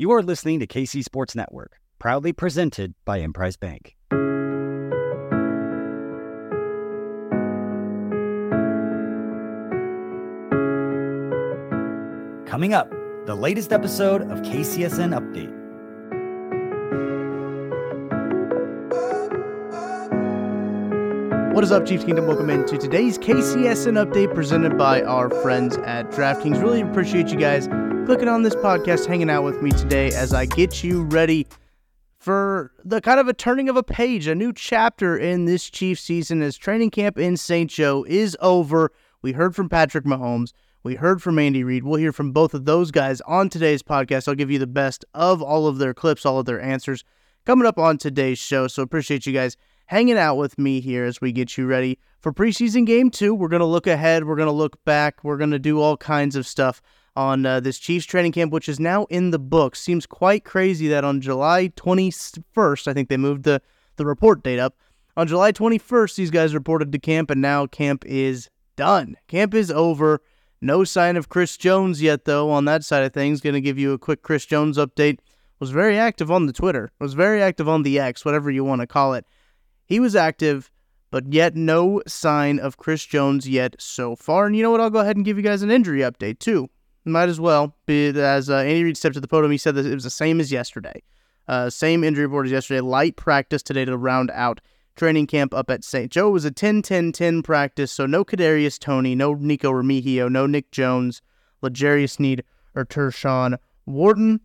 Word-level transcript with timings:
You 0.00 0.12
are 0.12 0.22
listening 0.22 0.60
to 0.60 0.66
KC 0.66 1.04
Sports 1.04 1.34
Network, 1.34 1.78
proudly 1.98 2.32
presented 2.32 2.94
by 3.04 3.18
Emprise 3.18 3.58
Bank. 3.58 3.98
Coming 12.48 12.72
up, 12.72 12.90
the 13.26 13.34
latest 13.34 13.74
episode 13.74 14.22
of 14.22 14.40
KCSN 14.40 15.12
Update. 15.12 15.54
What 21.52 21.62
is 21.62 21.72
up, 21.72 21.84
Chiefs 21.84 22.04
Kingdom? 22.04 22.26
Welcome 22.26 22.48
into 22.48 22.78
today's 22.78 23.18
KCSN 23.18 24.02
update 24.02 24.34
presented 24.34 24.78
by 24.78 25.02
our 25.02 25.28
friends 25.28 25.76
at 25.84 26.10
DraftKings. 26.10 26.62
Really 26.62 26.80
appreciate 26.80 27.28
you 27.28 27.36
guys 27.36 27.68
clicking 28.06 28.28
on 28.28 28.42
this 28.42 28.54
podcast, 28.56 29.06
hanging 29.06 29.28
out 29.28 29.44
with 29.44 29.62
me 29.62 29.70
today 29.70 30.08
as 30.12 30.32
I 30.32 30.46
get 30.46 30.82
you 30.82 31.02
ready 31.02 31.46
for 32.18 32.72
the 32.84 33.00
kind 33.00 33.20
of 33.20 33.28
a 33.28 33.32
turning 33.32 33.68
of 33.68 33.76
a 33.76 33.82
page, 33.82 34.26
a 34.26 34.34
new 34.34 34.52
chapter 34.52 35.16
in 35.16 35.44
this 35.44 35.68
Chiefs 35.68 36.02
season 36.02 36.42
as 36.42 36.56
training 36.56 36.90
camp 36.90 37.18
in 37.18 37.36
St. 37.36 37.70
Joe 37.70 38.04
is 38.08 38.36
over. 38.40 38.92
We 39.22 39.32
heard 39.32 39.54
from 39.54 39.68
Patrick 39.68 40.04
Mahomes. 40.04 40.52
We 40.82 40.94
heard 40.94 41.22
from 41.22 41.38
Andy 41.38 41.62
Reid. 41.62 41.84
We'll 41.84 41.98
hear 41.98 42.12
from 42.12 42.32
both 42.32 42.54
of 42.54 42.64
those 42.64 42.90
guys 42.90 43.20
on 43.22 43.48
today's 43.48 43.82
podcast. 43.82 44.28
I'll 44.28 44.34
give 44.34 44.50
you 44.50 44.58
the 44.58 44.66
best 44.66 45.04
of 45.14 45.42
all 45.42 45.66
of 45.66 45.78
their 45.78 45.92
clips, 45.92 46.24
all 46.24 46.38
of 46.38 46.46
their 46.46 46.60
answers 46.60 47.04
coming 47.44 47.66
up 47.66 47.78
on 47.78 47.98
today's 47.98 48.38
show. 48.38 48.66
So 48.66 48.82
appreciate 48.82 49.26
you 49.26 49.32
guys 49.32 49.56
hanging 49.86 50.16
out 50.16 50.36
with 50.36 50.58
me 50.58 50.80
here 50.80 51.04
as 51.04 51.20
we 51.20 51.32
get 51.32 51.58
you 51.58 51.66
ready 51.66 51.98
for 52.20 52.32
preseason 52.32 52.86
game 52.86 53.10
two. 53.10 53.34
We're 53.34 53.48
going 53.48 53.60
to 53.60 53.66
look 53.66 53.86
ahead, 53.86 54.24
we're 54.24 54.36
going 54.36 54.46
to 54.46 54.52
look 54.52 54.82
back, 54.84 55.22
we're 55.22 55.36
going 55.36 55.50
to 55.50 55.58
do 55.58 55.80
all 55.80 55.96
kinds 55.96 56.34
of 56.34 56.46
stuff 56.46 56.80
on 57.16 57.44
uh, 57.44 57.60
this 57.60 57.78
Chiefs 57.78 58.06
training 58.06 58.32
camp, 58.32 58.52
which 58.52 58.68
is 58.68 58.80
now 58.80 59.04
in 59.06 59.30
the 59.30 59.38
books. 59.38 59.80
Seems 59.80 60.06
quite 60.06 60.44
crazy 60.44 60.88
that 60.88 61.04
on 61.04 61.20
July 61.20 61.68
21st, 61.76 62.88
I 62.88 62.94
think 62.94 63.08
they 63.08 63.16
moved 63.16 63.44
the, 63.44 63.60
the 63.96 64.06
report 64.06 64.42
date 64.42 64.58
up. 64.58 64.76
On 65.16 65.26
July 65.26 65.52
21st, 65.52 66.14
these 66.14 66.30
guys 66.30 66.54
reported 66.54 66.92
to 66.92 66.98
camp, 66.98 67.30
and 67.30 67.40
now 67.40 67.66
camp 67.66 68.04
is 68.06 68.48
done. 68.76 69.16
Camp 69.28 69.54
is 69.54 69.70
over. 69.70 70.20
No 70.62 70.84
sign 70.84 71.16
of 71.16 71.28
Chris 71.28 71.56
Jones 71.56 72.00
yet, 72.00 72.24
though, 72.24 72.50
on 72.50 72.64
that 72.66 72.84
side 72.84 73.02
of 73.02 73.12
things. 73.12 73.40
Going 73.40 73.54
to 73.54 73.60
give 73.60 73.78
you 73.78 73.92
a 73.92 73.98
quick 73.98 74.22
Chris 74.22 74.46
Jones 74.46 74.78
update. 74.78 75.18
Was 75.58 75.70
very 75.70 75.98
active 75.98 76.30
on 76.30 76.46
the 76.46 76.54
Twitter, 76.54 76.90
was 76.98 77.12
very 77.12 77.42
active 77.42 77.68
on 77.68 77.82
the 77.82 77.98
X, 77.98 78.24
whatever 78.24 78.50
you 78.50 78.64
want 78.64 78.80
to 78.80 78.86
call 78.86 79.12
it. 79.12 79.26
He 79.84 80.00
was 80.00 80.16
active, 80.16 80.70
but 81.10 81.34
yet 81.34 81.54
no 81.54 82.00
sign 82.06 82.58
of 82.58 82.78
Chris 82.78 83.04
Jones 83.04 83.46
yet 83.46 83.76
so 83.78 84.16
far. 84.16 84.46
And 84.46 84.56
you 84.56 84.62
know 84.62 84.70
what? 84.70 84.80
I'll 84.80 84.88
go 84.88 85.00
ahead 85.00 85.16
and 85.16 85.24
give 85.24 85.36
you 85.36 85.42
guys 85.42 85.60
an 85.60 85.70
injury 85.70 86.00
update 86.00 86.38
too. 86.38 86.70
Might 87.04 87.28
as 87.28 87.40
well. 87.40 87.74
Be 87.86 88.08
as 88.08 88.50
uh, 88.50 88.56
Andy 88.56 88.84
Reid 88.84 88.96
stepped 88.96 89.14
to 89.14 89.20
the 89.20 89.28
podium, 89.28 89.50
he 89.50 89.58
said 89.58 89.74
that 89.74 89.86
it 89.86 89.94
was 89.94 90.04
the 90.04 90.10
same 90.10 90.40
as 90.40 90.52
yesterday. 90.52 91.02
Uh, 91.48 91.70
same 91.70 92.04
injury 92.04 92.26
report 92.26 92.46
as 92.46 92.52
yesterday. 92.52 92.80
Light 92.80 93.16
practice 93.16 93.62
today 93.62 93.84
to 93.84 93.96
round 93.96 94.30
out 94.30 94.60
training 94.96 95.26
camp 95.26 95.54
up 95.54 95.70
at 95.70 95.82
St. 95.82 96.12
Joe. 96.12 96.28
It 96.28 96.32
was 96.32 96.44
a 96.44 96.50
10-10-10 96.50 97.42
practice, 97.42 97.90
so 97.90 98.06
no 98.06 98.24
Kadarius 98.24 98.78
Toney, 98.78 99.14
no 99.14 99.34
Nikko 99.34 99.72
Remigio, 99.72 100.30
no 100.30 100.46
Nick 100.46 100.70
Jones, 100.70 101.22
L'Jarius 101.62 102.12
Sneed, 102.12 102.44
or 102.74 102.84
Tershawn 102.84 103.56
Wharton. 103.86 104.40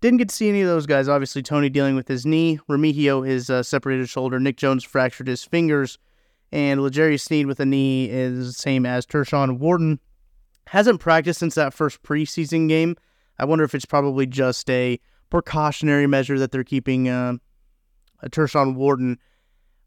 Didn't 0.00 0.18
get 0.18 0.28
to 0.28 0.34
see 0.34 0.48
any 0.48 0.60
of 0.60 0.68
those 0.68 0.86
guys. 0.86 1.08
Obviously, 1.08 1.42
Toney 1.42 1.68
dealing 1.68 1.96
with 1.96 2.06
his 2.06 2.24
knee, 2.24 2.60
Remigio 2.68 3.26
his 3.26 3.50
uh, 3.50 3.62
separated 3.62 4.08
shoulder, 4.08 4.38
Nick 4.38 4.56
Jones 4.56 4.84
fractured 4.84 5.26
his 5.26 5.42
fingers, 5.42 5.98
and 6.52 6.80
L'Jarius 6.80 7.22
Sneed 7.22 7.46
with 7.46 7.58
a 7.58 7.66
knee 7.66 8.08
is 8.08 8.46
the 8.46 8.52
same 8.52 8.86
as 8.86 9.06
Tershawn 9.06 9.58
Wharton. 9.58 9.98
Hasn't 10.68 11.00
practiced 11.00 11.40
since 11.40 11.54
that 11.54 11.74
first 11.74 12.02
preseason 12.02 12.68
game. 12.68 12.96
I 13.38 13.44
wonder 13.44 13.64
if 13.64 13.74
it's 13.74 13.84
probably 13.84 14.26
just 14.26 14.68
a 14.70 14.98
precautionary 15.30 16.06
measure 16.06 16.38
that 16.38 16.50
they're 16.50 16.64
keeping 16.64 17.08
uh, 17.08 17.34
a 18.20 18.30
Tershawn 18.30 18.74
Wharton 18.74 19.18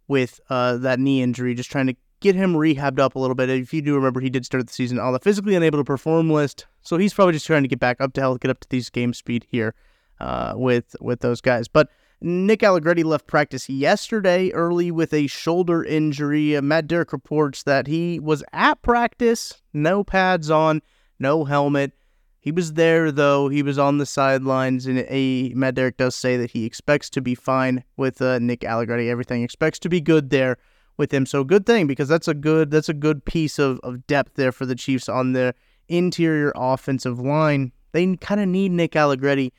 with 0.07 0.39
uh, 0.50 0.78
that 0.78 1.00
knee 1.00 1.22
injury, 1.22 1.53
just 1.53 1.72
trying 1.72 1.88
to 1.88 1.95
get 2.19 2.35
him 2.35 2.53
rehabbed 2.53 3.00
up 3.00 3.16
a 3.16 3.19
little 3.19 3.35
bit. 3.35 3.50
If 3.50 3.73
you 3.73 3.81
do 3.81 3.95
remember, 3.95 4.19
he 4.19 4.29
did 4.29 4.45
start 4.45 4.68
the 4.68 4.73
season 4.73 5.00
on 5.00 5.13
the 5.13 5.19
physically 5.19 5.56
unable 5.56 5.79
to 5.79 5.84
perform 5.84 6.29
list, 6.29 6.68
so 6.81 6.97
he's 6.97 7.13
probably 7.13 7.34
just 7.34 7.45
trying 7.45 7.63
to 7.63 7.69
get 7.69 7.79
back 7.79 8.01
up 8.01 8.13
to 8.13 8.22
health, 8.22 8.39
get 8.39 8.51
up 8.51 8.59
to 8.62 8.69
these 8.69 8.89
game 8.89 9.13
speed 9.13 9.45
here 9.50 9.75
uh, 10.19 10.53
with 10.56 10.95
with 11.00 11.22
those 11.22 11.41
guys. 11.41 11.68
But 11.68 11.89
Nick 12.22 12.63
Allegretti 12.63 13.03
left 13.03 13.28
practice 13.28 13.69
yesterday 13.69 14.52
early 14.52 14.91
with 14.91 15.13
a 15.13 15.28
shoulder 15.28 15.84
injury. 15.84 16.56
Uh, 16.56 16.62
Matt 16.62 16.88
Derrick 16.88 17.13
reports 17.13 17.63
that 17.63 17.88
he 17.88 18.19
was 18.19 18.44
at 18.52 18.81
practice, 18.81 19.62
no 19.74 20.03
pads 20.03 20.52
on, 20.52 20.81
no 21.19 21.46
helmet. 21.46 21.94
He 22.41 22.52
was 22.52 22.74
there 22.74 23.12
though. 23.12 23.50
He 23.50 23.63
was 23.63 23.78
on 23.78 23.97
the 23.97 24.06
sidelines, 24.06 24.85
and 24.85 25.06
a 25.09 25.50
Matt 25.56 25.75
Derrick 25.75 25.97
does 25.97 26.16
say 26.16 26.38
that 26.38 26.52
he 26.52 26.66
expects 26.66 27.09
to 27.12 27.22
be 27.22 27.35
fine 27.35 27.84
with 27.96 28.22
uh, 28.22 28.40
Nick 28.40 28.63
Allegretti. 28.63 29.09
Everything 29.09 29.44
expects 29.44 29.80
to 29.80 29.90
be 29.90 30.01
good 30.01 30.30
there 30.30 30.57
with 30.97 31.13
him. 31.13 31.25
So 31.25 31.44
good 31.44 31.66
thing 31.66 31.88
because 31.88 32.07
that's 32.09 32.28
a 32.28 32.34
good 32.34 32.72
that's 32.72 32.90
a 32.90 32.94
good 32.94 33.24
piece 33.24 33.59
of, 33.59 33.80
of 33.80 34.06
depth 34.07 34.36
there 34.36 34.51
for 34.51 34.66
the 34.66 34.75
Chiefs 34.75 35.07
on 35.07 35.34
their 35.34 35.53
interior 35.88 36.51
offensive 36.56 37.19
line. 37.19 37.72
They 37.91 38.16
kind 38.18 38.41
of 38.41 38.47
need 38.47 38.72
Nick 38.72 38.96
Allegretti 38.96 39.53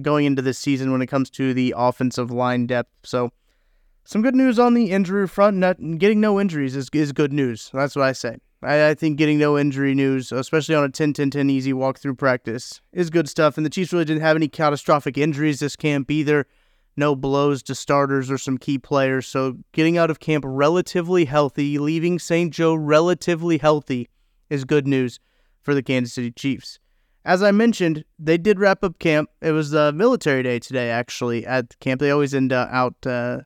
going 0.00 0.24
into 0.24 0.42
this 0.42 0.58
season 0.58 0.92
when 0.92 1.02
it 1.02 1.06
comes 1.06 1.28
to 1.30 1.52
the 1.52 1.74
offensive 1.76 2.30
line 2.30 2.66
depth. 2.66 2.90
So, 3.02 3.30
some 4.04 4.22
good 4.22 4.34
news 4.34 4.58
on 4.58 4.74
the 4.74 4.90
injury 4.90 5.28
front. 5.28 5.58
Not, 5.58 5.76
getting 5.98 6.20
no 6.20 6.40
injuries 6.40 6.74
is, 6.74 6.88
is 6.92 7.12
good 7.12 7.32
news. 7.32 7.70
That's 7.72 7.94
what 7.94 8.04
I 8.04 8.12
say. 8.12 8.38
I, 8.62 8.90
I 8.90 8.94
think 8.94 9.16
getting 9.18 9.38
no 9.38 9.58
injury 9.58 9.94
news, 9.94 10.32
especially 10.32 10.74
on 10.74 10.84
a 10.84 10.88
10 10.88 11.12
10 11.12 11.30
10 11.30 11.50
easy 11.50 11.72
walkthrough 11.72 12.18
practice, 12.18 12.80
is 12.92 13.10
good 13.10 13.28
stuff. 13.28 13.56
And 13.56 13.66
the 13.66 13.70
Chiefs 13.70 13.92
really 13.92 14.04
didn't 14.04 14.22
have 14.22 14.36
any 14.36 14.48
catastrophic 14.48 15.18
injuries 15.18 15.60
this 15.60 15.76
camp 15.76 16.10
either. 16.10 16.46
No 16.96 17.16
blows 17.16 17.62
to 17.64 17.74
starters 17.74 18.30
or 18.30 18.36
some 18.36 18.58
key 18.58 18.78
players. 18.78 19.26
So, 19.26 19.58
getting 19.72 19.96
out 19.98 20.10
of 20.10 20.20
camp 20.20 20.44
relatively 20.46 21.24
healthy, 21.24 21.78
leaving 21.78 22.18
St. 22.18 22.52
Joe 22.52 22.74
relatively 22.74 23.58
healthy, 23.58 24.08
is 24.50 24.64
good 24.64 24.86
news 24.86 25.18
for 25.62 25.74
the 25.74 25.82
Kansas 25.82 26.12
City 26.12 26.30
Chiefs 26.30 26.78
as 27.24 27.42
I 27.42 27.52
mentioned, 27.52 28.04
they 28.18 28.36
did 28.36 28.58
wrap 28.58 28.82
up 28.82 28.98
camp. 28.98 29.30
It 29.40 29.52
was 29.52 29.74
uh, 29.74 29.92
military 29.92 30.42
day 30.42 30.58
today, 30.58 30.90
actually, 30.90 31.46
at 31.46 31.78
camp. 31.80 32.00
They 32.00 32.10
always 32.10 32.34
end 32.34 32.52
uh, 32.52 32.68
out 32.70 33.06
uh, 33.06 33.40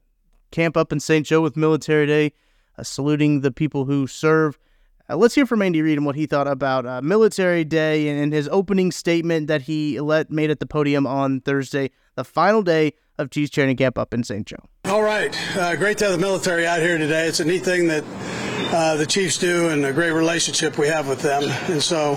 camp 0.50 0.76
up 0.76 0.92
in 0.92 1.00
St. 1.00 1.26
Joe 1.26 1.42
with 1.42 1.56
military 1.56 2.06
day, 2.06 2.32
uh, 2.78 2.82
saluting 2.82 3.42
the 3.42 3.52
people 3.52 3.84
who 3.84 4.06
serve. 4.06 4.58
Uh, 5.08 5.16
let's 5.16 5.34
hear 5.34 5.46
from 5.46 5.60
Andy 5.60 5.82
Reid 5.82 5.98
and 5.98 6.06
what 6.06 6.16
he 6.16 6.26
thought 6.26 6.48
about 6.48 6.86
uh, 6.86 7.02
military 7.02 7.64
day 7.64 8.08
and, 8.08 8.18
and 8.18 8.32
his 8.32 8.48
opening 8.48 8.90
statement 8.90 9.46
that 9.46 9.62
he 9.62 10.00
let 10.00 10.30
made 10.30 10.50
at 10.50 10.58
the 10.58 10.66
podium 10.66 11.06
on 11.06 11.40
Thursday, 11.40 11.90
the 12.14 12.24
final 12.24 12.62
day 12.62 12.92
of 13.18 13.30
Chiefs 13.30 13.50
training 13.50 13.76
camp 13.76 13.98
up 13.98 14.12
in 14.14 14.24
St. 14.24 14.46
Joe. 14.46 14.56
All 14.86 15.02
right, 15.02 15.32
great 15.78 15.98
to 15.98 16.04
have 16.04 16.12
the 16.12 16.18
military 16.18 16.66
out 16.66 16.80
here 16.80 16.98
today. 16.98 17.26
It's 17.26 17.40
a 17.40 17.44
neat 17.44 17.62
thing 17.62 17.88
that 17.88 18.04
uh, 18.72 18.96
the 18.96 19.06
Chiefs 19.06 19.38
do 19.38 19.68
and 19.68 19.84
a 19.84 19.92
great 19.92 20.10
relationship 20.10 20.78
we 20.78 20.88
have 20.88 21.08
with 21.08 21.20
them. 21.20 21.44
And 21.70 21.82
so, 21.82 22.14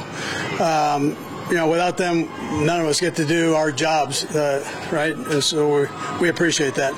um, 0.60 1.16
you 1.50 1.56
know, 1.56 1.68
without 1.68 1.98
them, 1.98 2.28
none 2.66 2.80
of 2.80 2.88
us 2.88 3.00
get 3.00 3.16
to 3.16 3.26
do 3.26 3.56
our 3.56 3.72
jobs, 3.72 4.24
uh, 4.36 4.64
right? 4.92 5.16
And 5.16 5.44
so 5.44 5.88
we, 6.22 6.30
appreciate 6.30 6.76
that. 6.76 6.94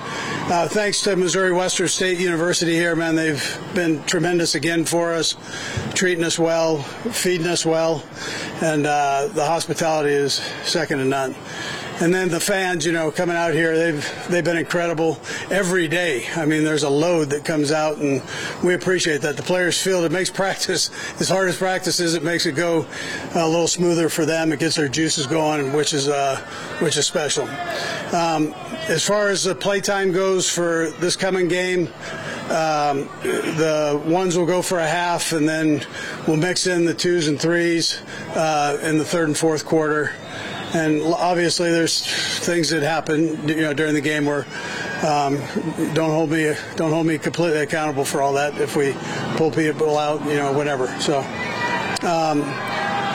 Uh, 0.51 0.67
thanks 0.67 1.01
to 1.01 1.15
Missouri 1.15 1.53
Western 1.53 1.87
State 1.87 2.19
University 2.19 2.73
here, 2.73 2.93
man. 2.95 3.15
They've 3.15 3.59
been 3.73 4.03
tremendous 4.03 4.55
again 4.55 4.83
for 4.83 5.13
us, 5.13 5.35
treating 5.93 6.25
us 6.25 6.37
well, 6.37 6.79
feeding 6.79 7.47
us 7.47 7.65
well, 7.65 8.03
and 8.61 8.85
uh, 8.85 9.29
the 9.33 9.45
hospitality 9.45 10.11
is 10.11 10.33
second 10.63 10.97
to 10.97 11.05
none. 11.05 11.33
And 12.01 12.11
then 12.11 12.29
the 12.29 12.39
fans, 12.39 12.83
you 12.83 12.91
know, 12.93 13.11
coming 13.11 13.35
out 13.35 13.53
here, 13.53 13.77
they've 13.77 14.27
they've 14.27 14.43
been 14.43 14.57
incredible 14.57 15.19
every 15.51 15.87
day. 15.87 16.25
I 16.35 16.47
mean, 16.47 16.63
there's 16.63 16.81
a 16.81 16.89
load 16.89 17.29
that 17.29 17.45
comes 17.45 17.71
out, 17.71 17.97
and 17.97 18.23
we 18.63 18.73
appreciate 18.73 19.21
that. 19.21 19.37
The 19.37 19.43
players 19.43 19.79
feel 19.79 20.03
it 20.03 20.11
makes 20.11 20.29
practice 20.41 20.89
as 21.21 21.29
hard 21.29 21.47
as 21.47 21.57
practice 21.57 21.99
is. 21.99 22.15
It 22.15 22.23
makes 22.23 22.47
it 22.47 22.53
go 22.53 22.87
a 23.35 23.47
little 23.47 23.67
smoother 23.67 24.09
for 24.09 24.25
them. 24.25 24.51
It 24.51 24.59
gets 24.59 24.77
their 24.77 24.87
juices 24.87 25.27
going, 25.27 25.73
which 25.73 25.93
is 25.93 26.07
uh, 26.07 26.37
which 26.79 26.97
is 26.97 27.05
special. 27.05 27.47
Um, 28.15 28.55
as 28.89 29.05
far 29.05 29.29
as 29.29 29.43
the 29.43 29.53
playtime 29.53 30.11
goes 30.11 30.49
for 30.49 30.89
this 30.99 31.15
coming 31.15 31.47
game, 31.47 31.81
um, 32.49 33.07
the 33.21 34.01
ones 34.07 34.35
will 34.35 34.47
go 34.47 34.63
for 34.63 34.79
a 34.79 34.87
half, 34.87 35.33
and 35.33 35.47
then 35.47 35.85
we'll 36.27 36.37
mix 36.37 36.65
in 36.65 36.85
the 36.85 36.95
twos 36.95 37.27
and 37.27 37.39
threes 37.39 38.01
uh, 38.29 38.79
in 38.81 38.97
the 38.97 39.05
third 39.05 39.27
and 39.27 39.37
fourth 39.37 39.65
quarter 39.67 40.15
and 40.73 41.01
obviously 41.01 41.71
there's 41.71 42.05
things 42.39 42.69
that 42.69 42.83
happen 42.83 43.47
you 43.47 43.61
know 43.61 43.73
during 43.73 43.93
the 43.93 44.01
game 44.01 44.25
where 44.25 44.45
um, 45.05 45.35
don't 45.93 46.11
hold 46.11 46.29
me 46.29 46.53
don't 46.75 46.91
hold 46.91 47.05
me 47.05 47.17
completely 47.17 47.59
accountable 47.59 48.05
for 48.05 48.21
all 48.21 48.33
that 48.33 48.55
if 48.59 48.75
we 48.75 48.93
pull 49.35 49.51
people 49.51 49.97
out 49.97 50.23
you 50.25 50.35
know 50.35 50.51
whatever 50.51 50.87
so 50.99 51.19
um, 52.03 52.41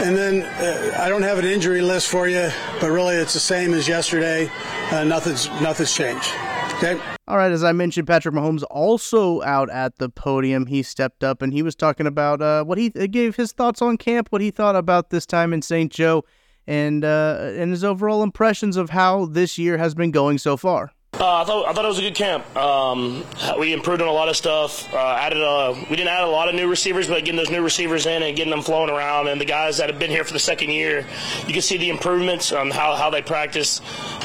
and 0.03 0.17
then 0.17 0.43
uh, 0.43 0.99
I 1.01 1.09
don't 1.09 1.23
have 1.23 1.39
an 1.39 1.45
injury 1.45 1.81
list 1.81 2.09
for 2.09 2.29
you 2.29 2.51
but 2.81 2.91
really 2.91 3.15
it's 3.15 3.33
the 3.33 3.41
same 3.41 3.73
as 3.75 3.89
yesterday 3.89 4.51
uh, 4.91 5.05
nothing's 5.05 5.49
nothing's 5.61 5.95
changed 5.95 6.31
okay 6.77 7.01
all 7.29 7.37
right, 7.37 7.51
as 7.51 7.65
I 7.65 7.73
mentioned, 7.73 8.07
Patrick 8.07 8.37
Mahomes 8.37 8.63
also 8.71 9.43
out 9.43 9.69
at 9.71 9.99
the 9.99 10.09
podium. 10.09 10.67
He 10.67 10.85
stepped 10.85 11.25
up 11.25 11.43
and 11.43 11.53
he 11.53 11.61
was 11.61 11.75
talking 11.75 12.07
about 12.07 12.41
uh, 12.41 12.63
what 12.63 12.79
he 12.79 12.89
gave 12.91 13.35
his 13.35 13.51
thoughts 13.51 13.83
on 13.83 13.97
camp, 13.97 14.29
what 14.31 14.41
he 14.41 14.53
thought 14.53 14.77
about 14.77 15.11
this 15.11 15.27
time 15.27 15.53
in 15.53 15.61
St. 15.61 15.91
Joe, 15.91 16.23
and 16.67 17.05
uh, 17.05 17.53
and 17.57 17.71
his 17.71 17.85
overall 17.85 18.23
impressions 18.23 18.77
of 18.77 18.91
how 18.91 19.27
this 19.27 19.59
year 19.59 19.79
has 19.79 19.95
been 19.95 20.11
going 20.11 20.39
so 20.39 20.57
far. 20.57 20.93
Uh, 21.19 21.41
I 21.41 21.45
thought 21.45 21.67
I 21.67 21.73
thought 21.73 21.85
it 21.87 21.89
was 21.89 21.99
a 21.99 22.03
good 22.03 22.15
camp. 22.15 22.57
Um, 22.57 23.25
we 23.59 23.73
improved 23.73 24.03
on 24.03 24.09
a 24.09 24.13
lot 24.13 24.29
of 24.29 24.37
stuff. 24.37 24.93
Uh, 24.93 24.99
added 24.99 25.39
a, 25.41 25.73
we 25.89 25.97
didn't 25.97 26.09
add 26.09 26.25
a 26.25 26.29
lot 26.29 26.49
of 26.49 26.55
new 26.55 26.69
receivers, 26.69 27.09
but 27.09 27.21
getting 27.21 27.37
those 27.37 27.51
new 27.51 27.63
receivers 27.63 28.05
in 28.05 28.23
and 28.23 28.37
getting 28.37 28.51
them 28.51 28.61
flowing 28.61 28.91
around, 28.91 29.29
and 29.29 29.41
the 29.41 29.47
guys 29.47 29.79
that 29.79 29.89
have 29.89 29.99
been 29.99 30.11
here 30.11 30.25
for 30.25 30.35
the 30.35 30.39
second 30.39 30.71
year, 30.71 31.07
you 31.47 31.55
can 31.55 31.63
see 31.63 31.79
the 31.79 31.89
improvements 31.89 32.53
on 32.53 32.71
how, 32.71 32.95
how 32.97 33.09
they 33.09 33.23
practice. 33.23 33.81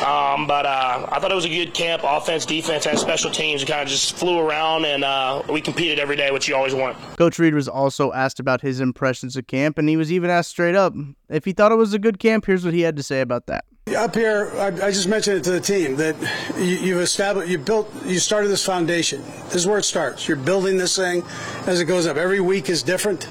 Um, 0.06 0.48
but 0.48 0.66
uh, 0.66 1.08
I 1.10 1.20
thought 1.20 1.32
it 1.32 1.36
was 1.36 1.46
a 1.46 1.50
good 1.50 1.74
camp. 1.74 2.02
Offense, 2.04 2.46
defense, 2.46 2.86
and 2.86 3.00
special 3.00 3.32
teams. 3.32 3.62
We 3.62 3.68
kind 3.68 3.84
of 3.84 3.88
just 3.88 4.18
flew 4.18 4.40
around, 4.40 4.84
and 4.84 5.06
uh, 5.06 5.44
we 5.50 5.62
competed 5.62 5.98
every 5.98 6.18
day, 6.18 6.32
which 6.32 6.50
you 6.50 6.58
always 6.58 6.76
want. 6.76 6.98
Coach 7.16 7.40
Reid 7.40 7.54
was 7.54 7.70
also 7.70 8.12
asked 8.12 8.42
about 8.42 8.60
his 8.60 8.82
impressions 8.82 9.38
of 9.38 9.48
camp, 9.48 9.78
and 9.78 9.88
he 9.88 9.96
was 9.96 10.12
even 10.12 10.30
asked 10.30 10.50
straight 10.50 10.76
up 10.76 10.94
if 11.30 11.46
he 11.46 11.54
thought 11.54 11.72
it 11.72 11.76
was 11.76 11.94
a 11.94 12.00
good 12.00 12.20
camp. 12.20 12.46
Here's 12.46 12.66
what 12.66 12.74
he 12.74 12.82
had 12.82 12.98
to 12.98 13.04
say 13.04 13.22
about 13.22 13.46
that. 13.48 13.64
Up 13.96 14.16
here, 14.16 14.52
I, 14.56 14.68
I, 14.68 14.92
just 14.92 15.08
mentioned 15.08 15.38
it 15.38 15.44
to 15.46 15.52
the 15.52 15.60
team 15.60 15.98
that 15.98 16.16
you, 16.58 16.94
have 16.94 17.04
established, 17.04 17.50
you 17.50 17.58
built, 17.58 17.92
you 18.06 18.20
started 18.20 18.48
this 18.48 18.66
foundation. 18.66 19.22
This 19.46 19.56
is 19.56 19.68
where 19.68 19.80
it 19.80 19.84
starts. 19.84 20.28
You're 20.28 20.38
building 20.38 20.78
this 20.78 20.96
thing 20.96 21.24
as 21.68 21.82
it 21.82 21.86
goes 21.86 22.06
up. 22.08 22.16
Every 22.16 22.40
week 22.40 22.70
is 22.70 22.84
different. 22.84 23.28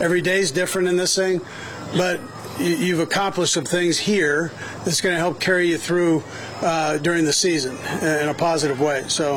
Every 0.00 0.20
day 0.20 0.38
is 0.38 0.52
different 0.52 0.88
in 0.88 0.96
this 0.96 1.16
thing, 1.16 1.40
but 1.96 2.20
you, 2.58 2.96
have 2.96 3.08
accomplished 3.08 3.52
some 3.52 3.64
things 3.64 3.98
here 3.98 4.52
that's 4.84 5.00
going 5.00 5.14
to 5.14 5.18
help 5.18 5.40
carry 5.40 5.68
you 5.68 5.78
through 5.78 6.22
uh, 6.62 6.98
during 6.98 7.24
the 7.24 7.32
season 7.32 7.76
in 8.02 8.28
a 8.28 8.34
positive 8.34 8.80
way. 8.80 9.04
So, 9.08 9.36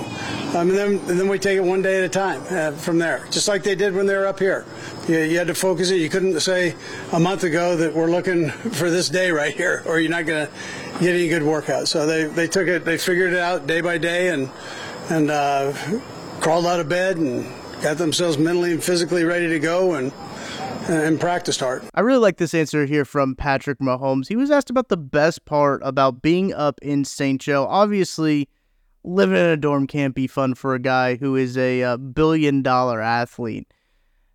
um, 0.56 0.70
and 0.70 0.72
then 0.72 0.90
and 1.10 1.20
then 1.20 1.28
we 1.28 1.40
take 1.40 1.58
it 1.58 1.64
one 1.64 1.82
day 1.82 1.98
at 1.98 2.04
a 2.04 2.10
time 2.10 2.42
uh, 2.50 2.72
from 2.72 3.00
there, 3.00 3.26
just 3.32 3.48
like 3.48 3.64
they 3.64 3.76
did 3.76 3.94
when 3.94 4.06
they 4.06 4.16
were 4.16 4.28
up 4.28 4.40
here. 4.40 4.66
You, 5.08 5.20
you, 5.20 5.38
had 5.38 5.48
to 5.48 5.56
focus 5.56 5.90
it. 5.92 5.98
You 5.98 6.10
couldn't 6.10 6.40
say 6.40 6.76
a 7.12 7.20
month 7.20 7.44
ago 7.44 7.76
that 7.76 7.94
we're 7.94 8.12
looking 8.12 8.50
for 8.50 8.90
this 8.90 9.10
day 9.10 9.32
right 9.32 9.54
here, 9.54 9.84
or 9.88 10.00
you're 10.00 10.12
not 10.12 10.26
going 10.26 10.48
to 10.48 10.54
get 11.00 11.16
any 11.16 11.28
good 11.28 11.44
workout. 11.44 11.88
So 11.88 12.06
they, 12.06 12.26
they 12.26 12.48
took 12.48 12.68
it, 12.68 12.86
they 12.86 12.98
figured 12.98 13.34
it 13.34 13.40
out 13.40 13.68
day 13.68 13.82
by 13.82 13.98
day, 13.98 14.30
and 14.30 14.50
and 15.10 15.32
uh, 15.32 15.74
crawled 16.40 16.66
out 16.66 16.80
of 16.80 16.90
bed 16.90 17.18
and 17.18 17.46
got 17.82 17.98
themselves 17.98 18.38
mentally 18.38 18.72
and 18.74 18.84
physically 18.84 19.24
ready 19.24 19.48
to 19.48 19.60
go 19.60 19.94
and 19.94 20.12
and 20.90 21.20
practiced 21.20 21.60
hard. 21.60 21.84
I 21.94 22.02
really 22.02 22.20
like 22.20 22.38
this 22.38 22.54
answer 22.54 22.86
here 22.86 23.06
from 23.06 23.36
Patrick 23.36 23.80
Mahomes. 23.80 24.28
He 24.28 24.36
was 24.36 24.52
asked 24.52 24.70
about 24.70 24.90
the 24.90 24.98
best 24.98 25.46
part 25.46 25.82
about 25.84 26.22
being 26.22 26.54
up 26.54 26.80
in 26.82 27.06
St. 27.06 27.42
Joe. 27.42 27.66
Obviously, 27.70 28.50
living 29.04 29.38
in 29.38 29.46
a 29.46 29.58
dorm 29.58 29.88
can't 29.88 30.16
be 30.16 30.28
fun 30.28 30.54
for 30.54 30.76
a 30.76 30.80
guy 30.80 31.16
who 31.16 31.36
is 31.36 31.58
a, 31.58 31.84
uh, 31.84 31.98
billion 31.98 32.62
dollar 32.62 33.02
athlete. 33.02 33.74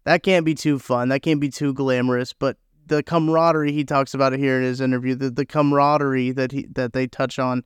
That 0.04 0.22
can't 0.22 0.44
be 0.44 0.54
too 0.54 0.78
fun. 0.78 1.08
That 1.08 1.22
can't 1.22 1.40
be 1.40 1.48
too 1.48 1.72
glamorous. 1.72 2.32
But 2.32 2.56
the 2.86 3.02
camaraderie 3.02 3.72
he 3.72 3.84
talks 3.84 4.14
about 4.14 4.32
it 4.32 4.40
here 4.40 4.58
in 4.58 4.64
his 4.64 4.80
interview, 4.80 5.14
the, 5.14 5.30
the 5.30 5.46
camaraderie 5.46 6.32
that 6.32 6.52
he 6.52 6.66
that 6.72 6.92
they 6.92 7.06
touch 7.06 7.38
on 7.38 7.62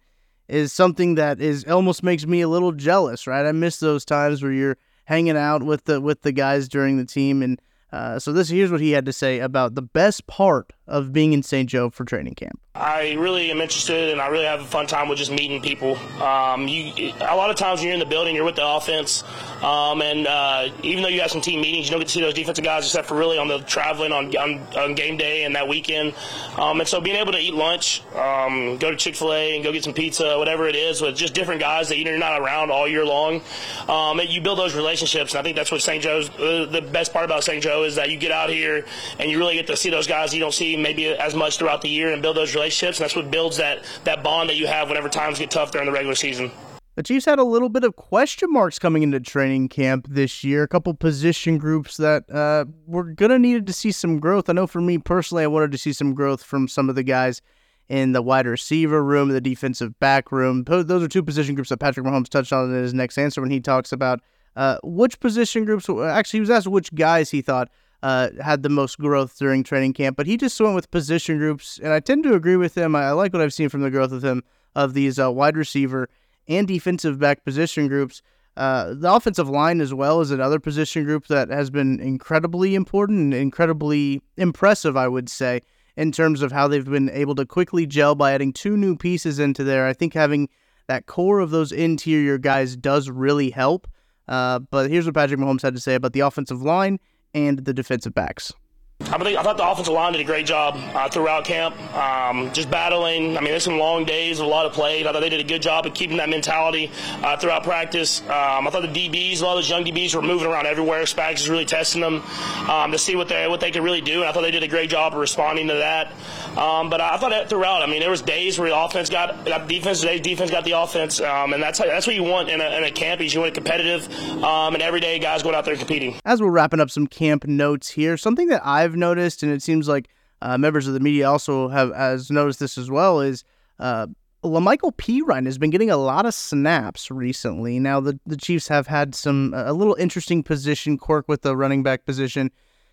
is 0.49 0.73
something 0.73 1.15
that 1.17 1.41
is 1.41 1.65
almost 1.65 2.03
makes 2.03 2.27
me 2.27 2.41
a 2.41 2.49
little 2.49 2.73
jealous, 2.73 3.27
right? 3.27 3.47
I 3.47 3.53
miss 3.53 3.81
those 3.81 4.05
times 4.05 4.43
where 4.43 4.53
you're 4.53 4.77
hanging 5.07 5.37
out 5.37 5.63
with 5.63 5.85
the 5.85 6.01
with 6.01 6.23
the 6.23 6.33
guys 6.33 6.69
during 6.69 6.99
the 6.99 7.05
team 7.05 7.43
and 7.43 7.61
uh, 7.93 8.19
so 8.19 8.33
this 8.33 8.49
here's 8.49 8.71
what 8.71 8.81
he 8.81 8.93
had 8.93 9.07
to 9.07 9.13
say 9.13 9.39
about 9.39 9.75
the 9.75 9.83
best 9.83 10.27
part 10.27 10.73
of 10.87 11.13
being 11.13 11.33
in 11.33 11.43
St. 11.43 11.69
Joe 11.69 11.91
for 11.91 12.05
training 12.05 12.35
camp. 12.35 12.61
I 12.75 13.15
really 13.15 13.51
am 13.51 13.61
interested, 13.61 14.11
and 14.11 14.21
I 14.21 14.29
really 14.29 14.45
have 14.45 14.61
a 14.61 14.65
fun 14.65 14.87
time 14.87 15.09
with 15.09 15.19
just 15.19 15.31
meeting 15.31 15.63
people. 15.63 15.97
Um, 16.23 16.69
you, 16.69 17.13
a 17.21 17.35
lot 17.35 17.49
of 17.49 17.57
times 17.57 17.81
when 17.81 17.87
you're 17.87 17.95
in 17.95 18.01
the 18.01 18.07
building, 18.07 18.35
you're 18.35 18.45
with 18.45 18.57
the 18.57 18.67
offense, 18.67 19.25
um, 19.63 20.03
and 20.03 20.27
uh, 20.27 20.69
even 20.83 21.03
though 21.03 21.09
you 21.09 21.23
have 21.23 21.31
some 21.31 21.41
team 21.41 21.63
meetings, 21.63 21.87
you 21.87 21.91
don't 21.93 22.01
get 22.01 22.09
to 22.09 22.15
see 22.15 22.21
those 22.21 22.35
defensive 22.35 22.65
guys 22.65 22.85
except 22.85 23.09
for 23.09 23.17
really 23.17 23.39
on 23.39 23.49
the 23.49 23.61
traveling 23.61 24.13
on, 24.13 24.37
on, 24.37 24.61
on 24.77 24.95
game 24.95 25.17
day 25.17 25.45
and 25.45 25.57
that 25.57 25.67
weekend. 25.67 26.15
Um, 26.59 26.81
and 26.81 26.89
so 26.89 27.01
being 27.01 27.17
able 27.17 27.33
to 27.33 27.39
eat 27.39 27.55
lunch, 27.55 28.03
um, 28.15 28.77
go 28.77 28.91
to 28.91 28.97
Chick 28.97 29.17
Fil 29.17 29.33
A 29.33 29.55
and 29.55 29.65
go 29.65 29.73
get 29.73 29.83
some 29.83 29.95
pizza, 29.95 30.39
whatever 30.39 30.69
it 30.69 30.77
is, 30.77 31.01
with 31.01 31.17
just 31.17 31.33
different 31.33 31.61
guys 31.61 31.89
that 31.89 31.99
you're 31.99 32.19
not 32.19 32.41
around 32.41 32.71
all 32.71 32.87
year 32.87 33.07
long, 33.07 33.41
um, 33.89 34.21
you 34.29 34.43
build 34.43 34.59
those 34.59 34.75
relationships. 34.75 35.33
And 35.33 35.41
I 35.41 35.43
think 35.43 35.57
that's 35.57 35.73
what 35.73 35.81
St. 35.81 36.03
Joe's 36.03 36.29
uh, 36.39 36.69
the 36.71 36.83
best 36.83 37.15
part 37.15 37.25
about 37.25 37.43
St. 37.43 37.63
Joe 37.63 37.85
is 37.85 37.97
that 37.97 38.11
you 38.11 38.19
get 38.19 38.33
out 38.33 38.51
here 38.51 38.85
and 39.19 39.31
you 39.31 39.39
really 39.39 39.55
get 39.55 39.67
to 39.69 39.77
see 39.77 39.89
those 39.89 40.07
guys 40.07 40.35
you 40.35 40.41
don't 40.41 40.53
see 40.53 40.76
maybe 40.83 41.07
as 41.07 41.35
much 41.35 41.59
throughout 41.59 41.83
the 41.83 41.89
year 41.89 42.13
and 42.13 42.23
build 42.23 42.37
those 42.37 42.55
relationships. 42.55 42.99
And 42.99 43.05
that's 43.05 43.17
what 43.17 43.31
builds 43.31 43.57
that 43.57 43.85
that 44.05 44.23
bond 44.23 44.51
that 44.51 44.57
you 44.57 44.67
have 44.67 44.89
whenever 44.89 45.09
times 45.09 45.39
get 45.39 45.51
tough 45.51 45.73
during 45.73 45.87
the 45.87 45.93
regular 45.93 46.15
season. 46.15 46.51
The 46.97 47.03
Chiefs 47.03 47.27
had 47.27 47.39
a 47.39 47.45
little 47.45 47.69
bit 47.69 47.85
of 47.85 47.95
question 47.97 48.51
marks 48.51 48.79
coming 48.79 49.03
into 49.03 49.21
training 49.21 49.69
camp 49.69 50.07
this 50.09 50.43
year. 50.43 50.63
A 50.63 50.69
couple 50.69 50.95
position 50.95 51.59
groups 51.59 51.99
that 51.99 52.29
uh, 52.31 52.65
we're 52.87 53.13
gonna 53.13 53.39
needed 53.39 53.67
to 53.67 53.73
see 53.75 53.93
some 53.93 54.19
growth. 54.19 54.49
I 54.49 54.55
know 54.55 54.67
for 54.67 54.81
me 54.81 54.97
personally, 54.97 55.45
I 55.45 55.49
wanted 55.49 55.73
to 55.73 55.79
see 55.79 55.93
some 55.93 56.15
growth 56.15 56.43
from 56.43 56.69
some 56.69 56.89
of 56.89 56.95
the 56.95 57.03
guys 57.03 57.43
in 57.89 58.13
the 58.13 58.23
wide 58.23 58.47
receiver 58.47 59.05
room, 59.05 59.29
the 59.29 59.43
defensive 59.43 59.99
back 60.01 60.33
room. 60.33 60.65
Those 60.65 61.03
are 61.03 61.09
two 61.09 61.23
position 61.23 61.55
groups 61.55 61.69
that 61.69 61.79
Patrick 61.79 62.07
Mahomes 62.07 62.29
touched 62.29 62.53
on 62.53 62.75
in 62.75 62.83
his 62.83 62.95
next 62.95 63.19
answer 63.19 63.43
when 63.43 63.51
he 63.51 63.61
talks 63.61 63.93
about 63.93 64.21
uh, 64.57 64.79
which 64.83 65.21
position 65.21 65.67
groups. 65.67 65.89
Actually, 65.89 66.39
he 66.39 66.41
was 66.41 66.51
asked 66.51 66.67
which 66.67 66.95
guys 66.95 67.31
he 67.31 67.43
thought 67.43 67.69
uh, 68.03 68.29
had 68.43 68.63
the 68.63 68.69
most 68.69 68.99
growth 68.99 69.39
during 69.39 69.63
training 69.63 69.93
camp, 69.93 70.17
but 70.17 70.27
he 70.27 70.37
just 70.37 70.61
went 70.61 70.75
with 70.75 70.91
position 70.91 71.39
groups, 71.39 71.79
and 71.83 71.93
I 71.93 72.01
tend 72.01 72.25
to 72.25 72.35
agree 72.35 72.57
with 72.57 72.77
him. 72.77 72.95
I, 72.95 73.05
I 73.05 73.11
like 73.13 73.33
what 73.33 73.43
I've 73.43 73.55
seen 73.55 73.69
from 73.69 73.83
the 73.83 73.91
growth 73.91 74.13
of 74.13 74.25
him 74.25 74.43
of 74.75 74.95
these 74.95 75.19
uh, 75.19 75.33
wide 75.33 75.57
receiver 75.57 76.09
and 76.49 76.69
defensive 76.69 77.19
back 77.19 77.45
position 77.45 77.89
groups. 77.89 78.23
Uh, 78.57 78.95
the 78.95 79.13
offensive 79.13 79.49
line 79.49 79.81
as 79.81 79.93
well 79.93 80.21
is 80.21 80.31
another 80.31 80.59
position 80.59 81.05
group 81.05 81.27
that 81.27 81.51
has 81.51 81.69
been 81.69 82.01
incredibly 82.01 82.75
important 82.75 83.21
and 83.21 83.35
incredibly 83.35 84.23
impressive, 84.37 84.97
I 84.97 85.09
would 85.09 85.29
say, 85.29 85.61
in 85.97 86.13
terms 86.13 86.43
of 86.43 86.53
how 86.53 86.69
they've 86.69 86.85
been 86.85 87.11
able 87.11 87.35
to 87.35 87.45
quickly 87.45 87.87
gel 87.87 88.15
by 88.15 88.33
adding 88.33 88.53
two 88.53 88.77
new 88.77 88.97
pieces 88.97 89.39
into 89.39 89.63
there. 89.63 89.87
I 89.87 89.93
think 89.93 90.15
having 90.15 90.49
that 90.89 91.07
core 91.07 91.41
of 91.41 91.51
those 91.51 91.73
interior 91.73 92.39
guys 92.39 92.77
does 92.77 93.11
really 93.11 93.51
help. 93.51 93.89
Uh, 94.29 94.59
but 94.59 94.91
here's 94.91 95.07
what 95.07 95.15
Patrick 95.15 95.39
Mahomes 95.39 95.63
had 95.63 95.75
to 95.75 95.81
say 95.81 95.95
about 95.95 96.13
the 96.13 96.21
offensive 96.21 96.63
line 96.63 96.99
and 97.35 97.65
the 97.65 97.75
defensive 97.75 98.15
backs. 98.15 98.53
I, 99.01 99.19
think, 99.19 99.39
I 99.39 99.43
thought 99.43 99.57
the 99.59 99.69
offensive 99.69 99.93
line 99.93 100.13
did 100.13 100.23
a 100.23 100.25
great 100.25 100.47
job 100.47 100.75
uh, 100.77 101.09
throughout 101.09 101.45
camp, 101.45 101.79
um, 101.95 102.51
just 102.53 102.71
battling. 102.71 103.37
I 103.37 103.41
mean, 103.41 103.51
there's 103.51 103.63
some 103.63 103.79
long 103.79 104.05
days, 104.05 104.41
a 104.41 104.45
lot 104.47 104.67
of 104.67 104.73
plays. 104.73 105.07
I 105.07 105.13
thought 105.13 105.21
they 105.21 105.29
did 105.29 105.41
a 105.41 105.45
good 105.45 105.63
job 105.63 105.87
of 105.87 105.95
keeping 105.95 106.17
that 106.17 106.29
mentality 106.29 106.91
uh, 107.23 107.37
throughout 107.37 107.63
practice. 107.63 108.23
Um, 108.23 108.67
I 108.67 108.71
thought 108.71 108.83
the 108.83 109.09
DBs, 109.09 109.43
a 109.43 109.45
lot 109.45 109.53
of 109.53 109.59
those 109.59 109.71
young 109.71 109.85
DBs, 109.85 110.15
were 110.15 110.23
moving 110.23 110.49
around 110.49 110.67
everywhere. 110.67 111.03
Spags 111.03 111.35
is 111.35 111.49
really 111.49 111.67
testing 111.67 112.01
them 112.01 112.23
um, 112.69 112.91
to 112.91 112.99
see 112.99 113.17
what 113.17 113.29
they 113.29 113.47
what 113.47 113.61
they 113.61 113.71
could 113.71 113.83
really 113.83 114.01
do, 114.01 114.21
and 114.21 114.25
I 114.29 114.33
thought 114.33 114.41
they 114.41 114.51
did 114.51 114.63
a 114.63 114.69
great 114.69 114.91
job 114.91 115.13
of 115.13 115.19
responding 115.19 115.69
to 115.69 115.75
that. 115.75 116.13
Um, 116.59 116.89
but 116.89 117.03
I 117.03 117.19
thought 117.19 117.31
that 117.31 117.51
throughout, 117.51 117.83
I 117.83 117.87
mean, 117.87 118.01
there 118.01 118.11
was 118.11 118.23
days 118.23 118.59
where 118.59 118.71
the 118.71 118.77
offense 118.77 119.11
got, 119.11 119.45
got 119.45 119.69
the 119.69 119.75
defense, 119.75 120.01
days 120.01 120.23
defense 120.23 120.51
got 120.51 120.65
the 120.65 120.73
offense, 120.73 121.21
um, 121.21 121.53
and 121.53 121.63
that's 121.63 121.79
how, 121.79 121.85
that's 121.85 122.07
what 122.07 122.17
you 122.17 122.25
want 122.25 122.49
in 122.49 122.63
a, 122.63 122.77
in 122.79 122.85
a 122.85 122.91
camp. 122.91 123.21
Is 123.21 123.35
you 123.35 123.41
want 123.41 123.53
it 123.53 123.55
competitive, 123.55 124.11
um, 124.43 124.75
and 124.75 124.83
every 124.83 125.01
day 125.01 125.19
guys 125.19 125.43
going 125.43 125.55
out 125.55 125.67
there 125.67 125.77
competing. 125.77 126.17
As 126.25 126.41
we're 126.41 126.51
wrapping 126.51 126.81
up 126.81 126.91
some 126.91 127.07
camp 127.07 127.47
notes 127.47 127.91
here, 127.91 128.17
something 128.17 128.49
that 128.49 128.63
I've 128.87 128.97
noticed, 128.97 129.43
and 129.43 129.53
it 129.53 129.63
seems 129.63 129.89
like 129.89 130.09
uh, 130.41 130.57
members 130.57 130.87
of 130.87 130.95
the 130.95 131.01
media 131.01 131.29
also 131.29 131.69
have 131.69 131.93
has 131.95 132.31
noticed 132.31 132.61
this 132.61 132.79
as 132.79 132.91
well 132.91 133.21
is 133.21 133.45
uh, 133.81 134.07
La'Mical 134.45 134.95
Perine 134.95 135.47
has 135.47 135.59
been 135.59 135.71
getting 135.71 135.91
a 135.91 135.97
lot 135.97 136.25
of 136.25 136.35
snaps 136.35 137.11
recently. 137.11 137.79
Now 137.79 138.01
the 138.01 138.19
the 138.27 138.37
Chiefs 138.37 138.69
have 138.69 138.87
had 138.87 139.15
some 139.15 139.53
a 139.57 139.73
little 139.73 139.95
interesting 139.97 140.43
position 140.43 140.97
quirk 140.99 141.27
with 141.29 141.43
the 141.43 141.57
running 141.57 141.83
back 141.83 142.07
position. 142.07 142.51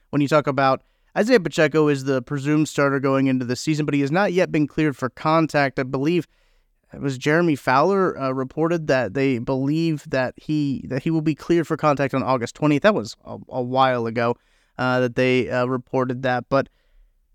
When 0.09 0.21
you 0.21 0.27
talk 0.27 0.47
about 0.47 0.81
Isiah 1.17 1.39
Pacheco 1.39 1.88
is 1.89 2.05
the 2.05 2.21
presumed 2.23 2.67
starter 2.67 3.00
going 3.00 3.27
into 3.27 3.45
the 3.45 3.55
season, 3.55 3.85
but 3.85 3.93
he 3.93 4.01
has 4.01 4.12
not 4.12 4.33
yet 4.33 4.51
been 4.51 4.67
cleared 4.67 4.97
for 4.97 5.09
contact. 5.09 5.79
I 5.79 5.83
believe 5.83 6.27
it 6.91 7.01
was 7.01 7.17
Jeremy 7.17 7.55
Fowler 7.55 8.19
uh, 8.19 8.31
reported 8.31 8.88
that 8.88 9.13
they 9.13 9.38
believe 9.38 10.03
that 10.09 10.33
he 10.38 10.85
that 10.88 11.03
he 11.03 11.12
will 11.12 11.21
be 11.21 11.35
cleared 11.35 11.67
for 11.67 11.77
contact 11.77 12.13
on 12.13 12.23
August 12.23 12.55
20th. 12.55 12.81
That 12.81 12.95
was 12.95 13.15
a, 13.25 13.38
a 13.50 13.62
while 13.62 14.07
ago 14.07 14.35
uh, 14.77 15.00
that 15.01 15.15
they 15.15 15.50
uh, 15.50 15.65
reported 15.65 16.24
that. 16.24 16.46
But 16.50 16.70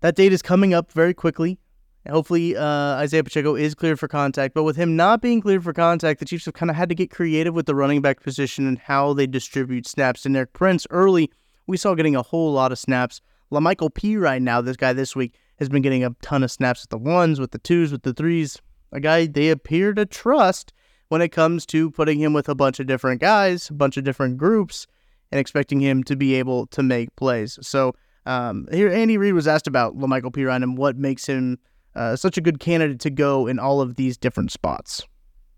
that 0.01 0.15
date 0.15 0.33
is 0.33 0.41
coming 0.41 0.73
up 0.73 0.91
very 0.91 1.13
quickly. 1.13 1.59
Hopefully, 2.07 2.55
uh, 2.55 3.01
Isiah 3.01 3.23
Pacheco 3.23 3.55
is 3.55 3.75
cleared 3.75 3.99
for 3.99 4.07
contact. 4.07 4.53
But 4.53 4.63
with 4.63 4.75
him 4.75 4.95
not 4.95 5.21
being 5.21 5.41
cleared 5.41 5.63
for 5.63 5.73
contact, 5.73 6.19
the 6.19 6.25
Chiefs 6.25 6.45
have 6.45 6.53
kind 6.53 6.69
of 6.69 6.75
had 6.75 6.89
to 6.89 6.95
get 6.95 7.11
creative 7.11 7.53
with 7.53 7.65
the 7.65 7.75
running 7.75 8.01
back 8.01 8.21
position 8.21 8.67
and 8.67 8.79
how 8.79 9.13
they 9.13 9.27
distribute 9.27 9.87
snaps. 9.87 10.25
And 10.25 10.35
Deneric 10.35 10.53
Prince 10.53 10.87
early, 10.89 11.29
we 11.67 11.77
saw 11.77 11.93
getting 11.93 12.15
a 12.15 12.23
whole 12.23 12.53
lot 12.53 12.71
of 12.71 12.79
snaps. 12.79 13.21
La'Mical 13.51 14.21
right 14.21 14.41
now, 14.41 14.61
this 14.61 14.77
guy 14.77 14.93
this 14.93 15.15
week, 15.15 15.35
has 15.57 15.69
been 15.69 15.81
getting 15.81 16.03
a 16.03 16.15
ton 16.21 16.43
of 16.43 16.51
snaps 16.51 16.83
with 16.83 16.89
the 16.89 16.97
ones, 16.97 17.39
with 17.39 17.51
the 17.51 17.59
twos, 17.59 17.91
with 17.91 18.03
the 18.03 18.13
threes. 18.13 18.61
A 18.91 18.99
guy 18.99 19.27
they 19.27 19.49
appear 19.49 19.93
to 19.93 20.05
trust 20.05 20.73
when 21.09 21.21
it 21.21 21.29
comes 21.29 21.65
to 21.67 21.91
putting 21.91 22.19
him 22.19 22.33
with 22.33 22.47
a 22.47 22.55
bunch 22.55 22.79
of 22.79 22.87
different 22.87 23.21
guys, 23.21 23.69
a 23.69 23.73
bunch 23.73 23.97
of 23.97 24.03
different 24.03 24.37
groups 24.37 24.87
and 25.31 25.39
expecting 25.39 25.79
him 25.79 26.03
to 26.05 26.15
be 26.15 26.35
able 26.35 26.67
to 26.67 26.83
make 26.83 27.15
plays. 27.15 27.59
So 27.61 27.93
um, 28.25 28.67
here, 28.71 28.89
Andy 28.89 29.17
Reid 29.17 29.33
was 29.33 29.47
asked 29.47 29.67
about 29.67 29.97
La'Mical 29.97 30.31
Perine 30.31 30.63
and 30.63 30.77
what 30.77 30.97
makes 30.97 31.25
him 31.25 31.59
uh, 31.95 32.15
such 32.15 32.37
a 32.37 32.41
good 32.41 32.59
candidate 32.59 32.99
to 33.01 33.09
go 33.09 33.47
in 33.47 33.59
all 33.59 33.81
of 33.81 33.95
these 33.95 34.17
different 34.17 34.51
spots. 34.51 35.05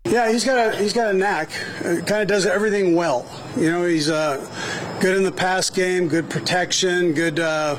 Yeah, 0.04 0.32
he's 0.32 0.44
got 0.44 0.74
a 0.74 0.76
he's 0.76 0.92
got 0.92 1.14
a 1.14 1.16
knack. 1.16 1.50
Kind 1.80 2.10
of 2.10 2.26
does 2.26 2.44
everything 2.44 2.96
well. 2.96 3.24
You 3.56 3.70
know, 3.70 3.84
he's 3.84 4.10
uh, 4.10 4.38
good 5.00 5.16
in 5.16 5.22
the 5.22 5.30
pass 5.30 5.70
game, 5.70 6.08
good 6.08 6.28
protection, 6.28 7.12
good 7.12 7.38
uh, 7.38 7.76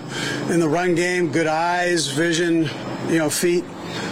in 0.49 0.61
the 0.61 0.69
run 0.69 0.95
game, 0.95 1.33
good 1.33 1.47
eyes, 1.47 2.07
vision. 2.07 2.69
you 3.09 3.17
know, 3.17 3.29
feet. 3.29 3.65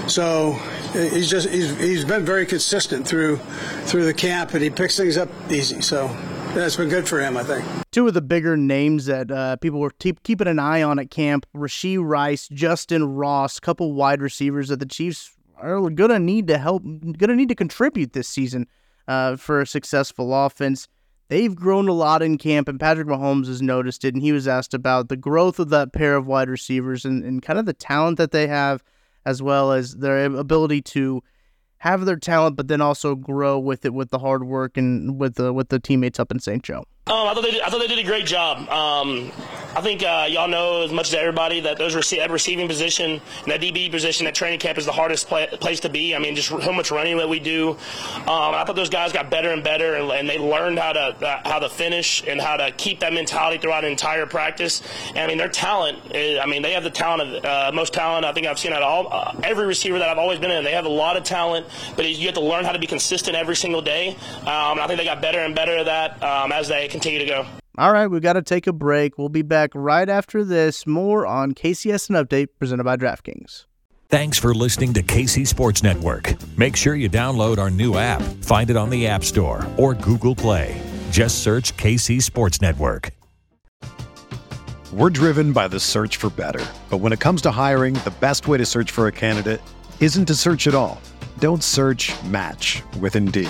So 0.07 0.53
he's 0.93 1.29
just 1.29 1.49
he's, 1.49 1.77
he's 1.79 2.05
been 2.05 2.25
very 2.25 2.45
consistent 2.45 3.07
through 3.07 3.37
through 3.85 4.05
the 4.05 4.13
camp, 4.13 4.53
and 4.53 4.61
he 4.61 4.69
picks 4.69 4.97
things 4.97 5.17
up 5.17 5.29
easy. 5.49 5.81
So 5.81 6.07
that's 6.53 6.75
been 6.75 6.89
good 6.89 7.07
for 7.07 7.19
him, 7.19 7.37
I 7.37 7.43
think. 7.43 7.65
Two 7.91 8.07
of 8.07 8.13
the 8.13 8.21
bigger 8.21 8.57
names 8.57 9.05
that 9.05 9.31
uh, 9.31 9.55
people 9.57 9.79
were 9.79 9.91
keeping 9.99 10.47
an 10.47 10.59
eye 10.59 10.83
on 10.83 10.99
at 10.99 11.11
camp: 11.11 11.45
Rashee 11.55 11.97
Rice, 12.01 12.47
Justin 12.49 13.15
Ross, 13.15 13.59
couple 13.59 13.93
wide 13.93 14.21
receivers 14.21 14.69
that 14.69 14.79
the 14.79 14.85
Chiefs 14.85 15.31
are 15.57 15.89
gonna 15.89 16.19
need 16.19 16.47
to 16.47 16.57
help, 16.57 16.83
gonna 17.17 17.35
need 17.35 17.49
to 17.49 17.55
contribute 17.55 18.13
this 18.13 18.27
season 18.27 18.67
uh, 19.07 19.35
for 19.35 19.61
a 19.61 19.67
successful 19.67 20.33
offense. 20.33 20.87
They've 21.29 21.55
grown 21.55 21.87
a 21.87 21.93
lot 21.93 22.21
in 22.21 22.37
camp, 22.37 22.67
and 22.67 22.79
Patrick 22.79 23.07
Mahomes 23.07 23.47
has 23.47 23.61
noticed 23.61 24.03
it, 24.03 24.13
and 24.13 24.21
he 24.21 24.33
was 24.33 24.49
asked 24.49 24.73
about 24.73 25.07
the 25.07 25.15
growth 25.15 25.59
of 25.59 25.69
that 25.69 25.93
pair 25.93 26.15
of 26.15 26.27
wide 26.27 26.49
receivers 26.49 27.05
and, 27.05 27.23
and 27.23 27.41
kind 27.41 27.57
of 27.57 27.65
the 27.65 27.73
talent 27.73 28.17
that 28.17 28.31
they 28.31 28.47
have 28.47 28.83
as 29.25 29.41
well 29.41 29.71
as 29.71 29.95
their 29.95 30.25
ability 30.25 30.81
to 30.81 31.23
have 31.81 32.05
their 32.05 32.15
talent, 32.15 32.55
but 32.55 32.67
then 32.67 32.79
also 32.79 33.15
grow 33.15 33.57
with 33.57 33.85
it 33.85 33.93
with 33.93 34.11
the 34.11 34.19
hard 34.19 34.43
work 34.43 34.77
and 34.77 35.19
with 35.19 35.33
the 35.33 35.51
with 35.51 35.69
the 35.69 35.79
teammates 35.79 36.19
up 36.19 36.31
in 36.31 36.39
St. 36.39 36.61
Joe. 36.63 36.85
Um, 37.07 37.27
I 37.27 37.33
thought 37.33 37.41
they 37.41 37.51
did, 37.51 37.61
I 37.61 37.69
thought 37.69 37.79
they 37.79 37.87
did 37.87 37.97
a 37.97 38.03
great 38.03 38.27
job. 38.27 38.69
Um, 38.69 39.31
I 39.75 39.81
think 39.81 40.03
uh, 40.03 40.27
y'all 40.29 40.47
know 40.47 40.83
as 40.83 40.91
much 40.91 41.07
as 41.07 41.13
everybody 41.15 41.61
that 41.61 41.77
those 41.77 41.95
rece- 41.95 42.17
that 42.17 42.29
receiving 42.29 42.67
position 42.67 43.21
and 43.43 43.51
that 43.51 43.59
DB 43.59 43.89
position 43.89 44.27
at 44.27 44.35
training 44.35 44.59
camp 44.59 44.77
is 44.77 44.85
the 44.85 44.91
hardest 44.91 45.27
place 45.27 45.79
to 45.79 45.89
be. 45.89 46.13
I 46.13 46.19
mean, 46.19 46.35
just 46.35 46.49
how 46.49 46.73
much 46.73 46.91
running 46.91 47.17
that 47.17 47.27
we 47.27 47.39
do. 47.39 47.71
Um, 47.71 47.77
I 48.27 48.65
thought 48.65 48.75
those 48.75 48.89
guys 48.89 49.13
got 49.13 49.31
better 49.31 49.49
and 49.51 49.63
better, 49.63 49.95
and, 49.95 50.11
and 50.11 50.29
they 50.29 50.37
learned 50.37 50.77
how 50.77 50.93
to 50.93 50.99
uh, 50.99 51.41
how 51.49 51.57
to 51.57 51.69
finish 51.69 52.23
and 52.27 52.39
how 52.39 52.57
to 52.57 52.69
keep 52.71 52.99
that 52.99 53.13
mentality 53.13 53.57
throughout 53.57 53.83
an 53.83 53.91
entire 53.91 54.27
practice. 54.27 54.83
And 55.09 55.19
I 55.19 55.27
mean, 55.27 55.39
their 55.39 55.49
talent. 55.49 56.13
Is, 56.13 56.37
I 56.37 56.45
mean, 56.45 56.61
they 56.61 56.73
have 56.73 56.83
the 56.83 56.91
talent 56.91 57.37
of 57.37 57.45
uh, 57.45 57.71
most 57.73 57.93
talent 57.93 58.25
I 58.25 58.33
think 58.33 58.45
I've 58.45 58.59
seen 58.59 58.73
at 58.73 58.83
all 58.83 59.07
uh, 59.11 59.39
every 59.43 59.65
receiver 59.65 59.97
that 59.99 60.09
I've 60.09 60.19
always 60.19 60.39
been 60.39 60.51
in. 60.51 60.63
They 60.63 60.73
have 60.73 60.85
a 60.85 60.89
lot 60.89 61.17
of 61.17 61.23
talent, 61.23 61.65
but 61.95 62.07
you 62.07 62.25
have 62.27 62.35
to 62.35 62.41
learn 62.41 62.65
how 62.65 62.73
to 62.73 62.79
be 62.79 62.87
consistent 62.87 63.35
every 63.35 63.55
single 63.55 63.81
day. 63.81 64.09
Um, 64.41 64.79
I 64.79 64.85
think 64.87 64.99
they 64.99 65.05
got 65.05 65.21
better 65.21 65.39
and 65.39 65.55
better 65.55 65.77
at 65.77 65.85
that 65.85 66.21
um, 66.21 66.51
as 66.51 66.67
they 66.67 66.90
continue 66.91 67.19
to 67.19 67.25
go. 67.25 67.45
All 67.77 67.93
right, 67.93 68.07
we've 68.07 68.21
got 68.21 68.33
to 68.33 68.41
take 68.41 68.67
a 68.67 68.73
break. 68.73 69.17
We'll 69.17 69.29
be 69.29 69.41
back 69.41 69.71
right 69.73 70.07
after 70.07 70.43
this. 70.43 70.85
More 70.85 71.25
on 71.25 71.53
KCSN 71.53 72.21
Update 72.21 72.49
presented 72.59 72.83
by 72.83 72.97
DraftKings. 72.97 73.65
Thanks 74.09 74.37
for 74.37 74.53
listening 74.53 74.93
to 74.95 75.03
KC 75.03 75.47
Sports 75.47 75.83
Network. 75.83 76.33
Make 76.57 76.75
sure 76.75 76.95
you 76.95 77.09
download 77.09 77.59
our 77.59 77.69
new 77.69 77.95
app. 77.95 78.21
Find 78.43 78.69
it 78.69 78.75
on 78.75 78.89
the 78.89 79.07
App 79.07 79.23
Store 79.23 79.65
or 79.77 79.93
Google 79.93 80.35
Play. 80.35 80.79
Just 81.11 81.43
search 81.43 81.75
KC 81.77 82.21
Sports 82.21 82.59
Network. 82.61 83.11
We're 84.91 85.09
driven 85.09 85.53
by 85.53 85.69
the 85.69 85.79
search 85.79 86.17
for 86.17 86.29
better. 86.29 86.65
But 86.89 86.97
when 86.97 87.13
it 87.13 87.21
comes 87.21 87.41
to 87.43 87.51
hiring, 87.51 87.93
the 87.93 88.13
best 88.19 88.49
way 88.49 88.57
to 88.57 88.65
search 88.65 88.91
for 88.91 89.07
a 89.07 89.11
candidate 89.13 89.61
isn't 90.01 90.25
to 90.25 90.35
search 90.35 90.67
at 90.67 90.75
all. 90.75 90.99
Don't 91.39 91.63
search 91.63 92.11
match 92.25 92.83
with 92.99 93.15
Indeed. 93.15 93.49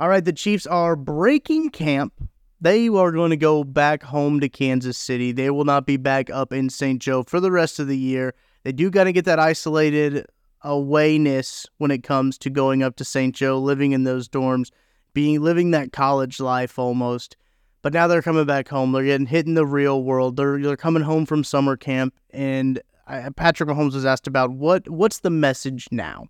All 0.00 0.08
right, 0.08 0.24
the 0.24 0.32
Chiefs 0.32 0.64
are 0.64 0.94
breaking 0.94 1.70
camp. 1.70 2.12
They 2.60 2.88
are 2.88 3.10
going 3.10 3.30
to 3.30 3.36
go 3.36 3.64
back 3.64 4.04
home 4.04 4.38
to 4.38 4.48
Kansas 4.48 4.96
City. 4.96 5.32
They 5.32 5.50
will 5.50 5.64
not 5.64 5.86
be 5.86 5.96
back 5.96 6.30
up 6.30 6.52
in 6.52 6.70
St. 6.70 7.02
Joe 7.02 7.24
for 7.24 7.40
the 7.40 7.50
rest 7.50 7.80
of 7.80 7.88
the 7.88 7.98
year. 7.98 8.34
They 8.62 8.70
do 8.70 8.90
got 8.90 9.04
to 9.04 9.12
get 9.12 9.24
that 9.24 9.40
isolated 9.40 10.24
awayness 10.64 11.66
when 11.78 11.90
it 11.90 12.04
comes 12.04 12.38
to 12.38 12.50
going 12.50 12.80
up 12.80 12.94
to 12.96 13.04
St. 13.04 13.34
Joe, 13.34 13.58
living 13.58 13.90
in 13.90 14.04
those 14.04 14.28
dorms, 14.28 14.70
being 15.14 15.40
living 15.40 15.72
that 15.72 15.90
college 15.90 16.38
life 16.38 16.78
almost. 16.78 17.36
But 17.82 17.92
now 17.92 18.06
they're 18.06 18.22
coming 18.22 18.46
back 18.46 18.68
home. 18.68 18.92
They're 18.92 19.02
getting 19.02 19.26
hit 19.26 19.46
in 19.46 19.54
the 19.54 19.66
real 19.66 20.04
world. 20.04 20.36
They're 20.36 20.60
they're 20.60 20.76
coming 20.76 21.02
home 21.02 21.26
from 21.26 21.42
summer 21.42 21.76
camp, 21.76 22.14
and 22.30 22.80
I, 23.08 23.30
Patrick 23.30 23.68
Mahomes 23.68 23.94
was 23.94 24.06
asked 24.06 24.28
about 24.28 24.52
what 24.52 24.88
what's 24.88 25.20
the 25.20 25.30
message 25.30 25.88
now 25.90 26.28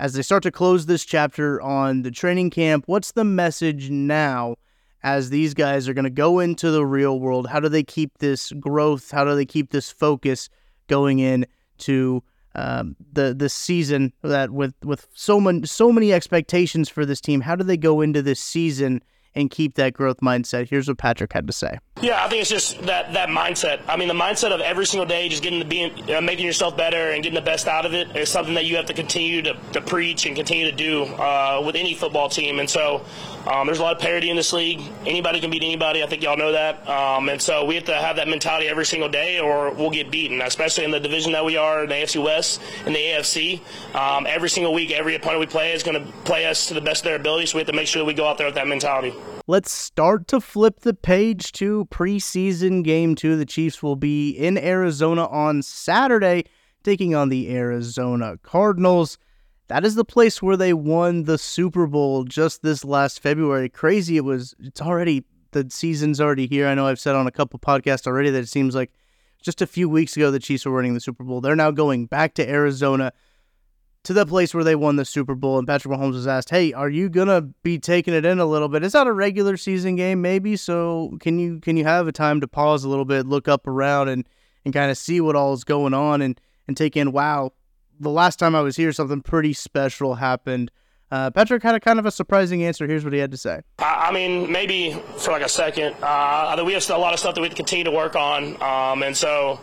as 0.00 0.14
they 0.14 0.22
start 0.22 0.42
to 0.42 0.50
close 0.50 0.86
this 0.86 1.04
chapter 1.04 1.60
on 1.60 2.00
the 2.02 2.10
training 2.10 2.48
camp. 2.48 2.84
What's 2.86 3.12
the 3.12 3.22
message 3.22 3.90
now 3.90 4.56
as 5.02 5.28
these 5.28 5.52
guys 5.52 5.88
are 5.88 5.94
going 5.94 6.04
to 6.04 6.10
go 6.10 6.38
into 6.38 6.70
the 6.70 6.86
real 6.86 7.20
world? 7.20 7.48
How 7.48 7.60
do 7.60 7.68
they 7.68 7.82
keep 7.82 8.16
this 8.18 8.50
growth? 8.52 9.10
How 9.10 9.26
do 9.26 9.34
they 9.34 9.44
keep 9.44 9.70
this 9.70 9.90
focus 9.90 10.48
going 10.88 11.18
in 11.18 11.46
to 11.78 12.22
um, 12.54 12.96
the 13.12 13.34
the 13.34 13.50
season 13.50 14.14
that 14.22 14.50
with 14.50 14.74
with 14.82 15.06
so 15.14 15.38
many 15.38 15.66
so 15.66 15.92
many 15.92 16.14
expectations 16.14 16.88
for 16.88 17.04
this 17.04 17.20
team? 17.20 17.42
How 17.42 17.54
do 17.54 17.62
they 17.62 17.76
go 17.76 18.00
into 18.00 18.22
this 18.22 18.40
season? 18.40 19.02
And 19.34 19.50
keep 19.50 19.74
that 19.74 19.92
growth 19.92 20.18
mindset. 20.18 20.68
Here's 20.68 20.88
what 20.88 20.98
Patrick 20.98 21.32
had 21.32 21.46
to 21.46 21.52
say. 21.52 21.78
Yeah, 22.00 22.24
I 22.24 22.28
think 22.28 22.40
it's 22.40 22.50
just 22.50 22.80
that 22.82 23.12
that 23.12 23.28
mindset. 23.28 23.82
I 23.86 23.96
mean, 23.96 24.08
the 24.08 24.14
mindset 24.14 24.52
of 24.52 24.60
every 24.60 24.86
single 24.86 25.06
day, 25.06 25.28
just 25.28 25.42
getting 25.42 25.60
to 25.60 25.66
being, 25.66 26.10
uh, 26.10 26.20
making 26.20 26.46
yourself 26.46 26.76
better 26.76 27.10
and 27.10 27.22
getting 27.22 27.34
the 27.34 27.44
best 27.44 27.68
out 27.68 27.84
of 27.84 27.92
it 27.92 28.16
is 28.16 28.28
something 28.30 28.54
that 28.54 28.64
you 28.64 28.76
have 28.76 28.86
to 28.86 28.94
continue 28.94 29.42
to, 29.42 29.54
to 29.72 29.80
preach 29.82 30.24
and 30.24 30.34
continue 30.34 30.70
to 30.70 30.76
do 30.76 31.04
uh, 31.04 31.62
with 31.64 31.76
any 31.76 31.94
football 31.94 32.28
team. 32.28 32.58
And 32.58 32.68
so, 32.70 33.04
um, 33.46 33.66
there's 33.66 33.78
a 33.78 33.82
lot 33.82 33.96
of 33.96 34.02
parity 34.02 34.30
in 34.30 34.36
this 34.36 34.52
league. 34.52 34.80
Anybody 35.06 35.40
can 35.40 35.50
beat 35.50 35.62
anybody. 35.62 36.02
I 36.02 36.06
think 36.06 36.22
y'all 36.22 36.36
know 36.36 36.52
that. 36.52 36.88
Um, 36.88 37.28
and 37.28 37.40
so 37.40 37.64
we 37.64 37.74
have 37.74 37.84
to 37.84 37.94
have 37.94 38.16
that 38.16 38.28
mentality 38.28 38.68
every 38.68 38.84
single 38.84 39.08
day, 39.08 39.38
or 39.38 39.72
we'll 39.72 39.90
get 39.90 40.10
beaten. 40.10 40.40
Especially 40.42 40.84
in 40.84 40.90
the 40.90 41.00
division 41.00 41.32
that 41.32 41.44
we 41.44 41.56
are, 41.56 41.84
in 41.84 41.88
the 41.88 41.94
AFC 41.94 42.22
West 42.22 42.60
and 42.84 42.94
the 42.94 42.98
AFC. 42.98 43.60
Um, 43.94 44.26
every 44.26 44.50
single 44.50 44.74
week, 44.74 44.90
every 44.90 45.14
opponent 45.14 45.40
we 45.40 45.46
play 45.46 45.72
is 45.72 45.82
going 45.82 46.04
to 46.04 46.12
play 46.22 46.46
us 46.46 46.66
to 46.68 46.74
the 46.74 46.80
best 46.80 47.02
of 47.02 47.04
their 47.04 47.16
ability. 47.16 47.46
So 47.46 47.56
we 47.56 47.60
have 47.60 47.68
to 47.68 47.72
make 47.72 47.88
sure 47.88 48.00
that 48.00 48.06
we 48.06 48.14
go 48.14 48.26
out 48.26 48.36
there 48.36 48.46
with 48.46 48.56
that 48.56 48.68
mentality. 48.68 49.14
Let's 49.46 49.72
start 49.72 50.28
to 50.28 50.40
flip 50.40 50.80
the 50.80 50.94
page 50.94 51.50
to 51.52 51.86
preseason 51.90 52.84
game 52.84 53.14
two. 53.14 53.36
The 53.36 53.44
Chiefs 53.44 53.82
will 53.82 53.96
be 53.96 54.30
in 54.30 54.56
Arizona 54.56 55.26
on 55.26 55.62
Saturday, 55.62 56.44
taking 56.84 57.14
on 57.14 57.30
the 57.30 57.54
Arizona 57.54 58.38
Cardinals. 58.42 59.18
That 59.66 59.84
is 59.84 59.94
the 59.94 60.04
place 60.04 60.40
where 60.40 60.56
they 60.56 60.72
won 60.72 61.24
the 61.24 61.38
Super 61.38 61.86
Bowl 61.86 62.24
just 62.24 62.62
this 62.62 62.84
last 62.84 63.20
February. 63.20 63.68
Crazy 63.68 64.16
it 64.16 64.24
was. 64.24 64.54
It's 64.60 64.80
already 64.80 65.24
the 65.52 65.66
season's 65.68 66.20
already 66.20 66.46
here. 66.46 66.68
I 66.68 66.74
know 66.74 66.86
I've 66.86 67.00
said 67.00 67.16
on 67.16 67.26
a 67.26 67.32
couple 67.32 67.58
podcasts 67.58 68.06
already 68.06 68.30
that 68.30 68.42
it 68.44 68.48
seems 68.48 68.74
like 68.74 68.92
just 69.42 69.62
a 69.62 69.66
few 69.66 69.88
weeks 69.88 70.16
ago 70.16 70.30
the 70.30 70.38
Chiefs 70.38 70.64
were 70.64 70.74
winning 70.74 70.94
the 70.94 71.00
Super 71.00 71.24
Bowl. 71.24 71.40
They're 71.40 71.56
now 71.56 71.70
going 71.70 72.06
back 72.06 72.34
to 72.34 72.48
Arizona 72.48 73.12
to 74.04 74.12
the 74.12 74.24
place 74.24 74.54
where 74.54 74.64
they 74.64 74.74
won 74.74 74.96
the 74.96 75.04
Super 75.04 75.34
Bowl. 75.34 75.58
And 75.58 75.66
Patrick 75.66 75.92
Mahomes 75.92 76.14
was 76.14 76.26
asked, 76.26 76.50
"Hey, 76.50 76.72
are 76.72 76.88
you 76.88 77.08
gonna 77.08 77.42
be 77.62 77.78
taking 77.78 78.14
it 78.14 78.24
in 78.24 78.38
a 78.38 78.46
little 78.46 78.68
bit? 78.68 78.82
It's 78.82 78.94
not 78.94 79.06
a 79.06 79.12
regular 79.12 79.56
season 79.56 79.96
game, 79.96 80.22
maybe. 80.22 80.56
So 80.56 81.16
can 81.20 81.38
you 81.38 81.60
can 81.60 81.76
you 81.76 81.84
have 81.84 82.08
a 82.08 82.12
time 82.12 82.40
to 82.40 82.48
pause 82.48 82.84
a 82.84 82.88
little 82.88 83.04
bit, 83.04 83.26
look 83.26 83.48
up 83.48 83.66
around, 83.66 84.08
and 84.08 84.26
and 84.64 84.74
kind 84.74 84.90
of 84.90 84.98
see 84.98 85.20
what 85.20 85.36
all 85.36 85.52
is 85.52 85.64
going 85.64 85.94
on, 85.94 86.22
and 86.22 86.40
and 86.66 86.76
take 86.76 86.96
in, 86.96 87.12
wow, 87.12 87.52
the 87.98 88.10
last 88.10 88.38
time 88.38 88.54
I 88.54 88.60
was 88.60 88.76
here, 88.76 88.92
something 88.92 89.20
pretty 89.20 89.52
special 89.52 90.14
happened." 90.16 90.70
Uh, 91.10 91.28
Patrick 91.28 91.60
had 91.60 91.74
a 91.74 91.80
kind 91.80 91.98
of 91.98 92.06
a 92.06 92.10
surprising 92.12 92.62
answer. 92.62 92.86
Here's 92.86 93.02
what 93.02 93.12
he 93.12 93.18
had 93.18 93.32
to 93.32 93.36
say. 93.36 93.62
I 93.80 94.12
mean, 94.12 94.50
maybe 94.52 94.92
for 95.18 95.32
like 95.32 95.42
a 95.42 95.48
second. 95.48 95.96
Uh, 96.00 96.62
we 96.64 96.72
have 96.72 96.88
a 96.88 96.96
lot 96.96 97.12
of 97.12 97.18
stuff 97.18 97.34
that 97.34 97.40
we 97.40 97.48
continue 97.48 97.84
to 97.84 97.90
work 97.90 98.14
on, 98.14 98.62
um, 98.62 99.02
and 99.02 99.16
so. 99.16 99.58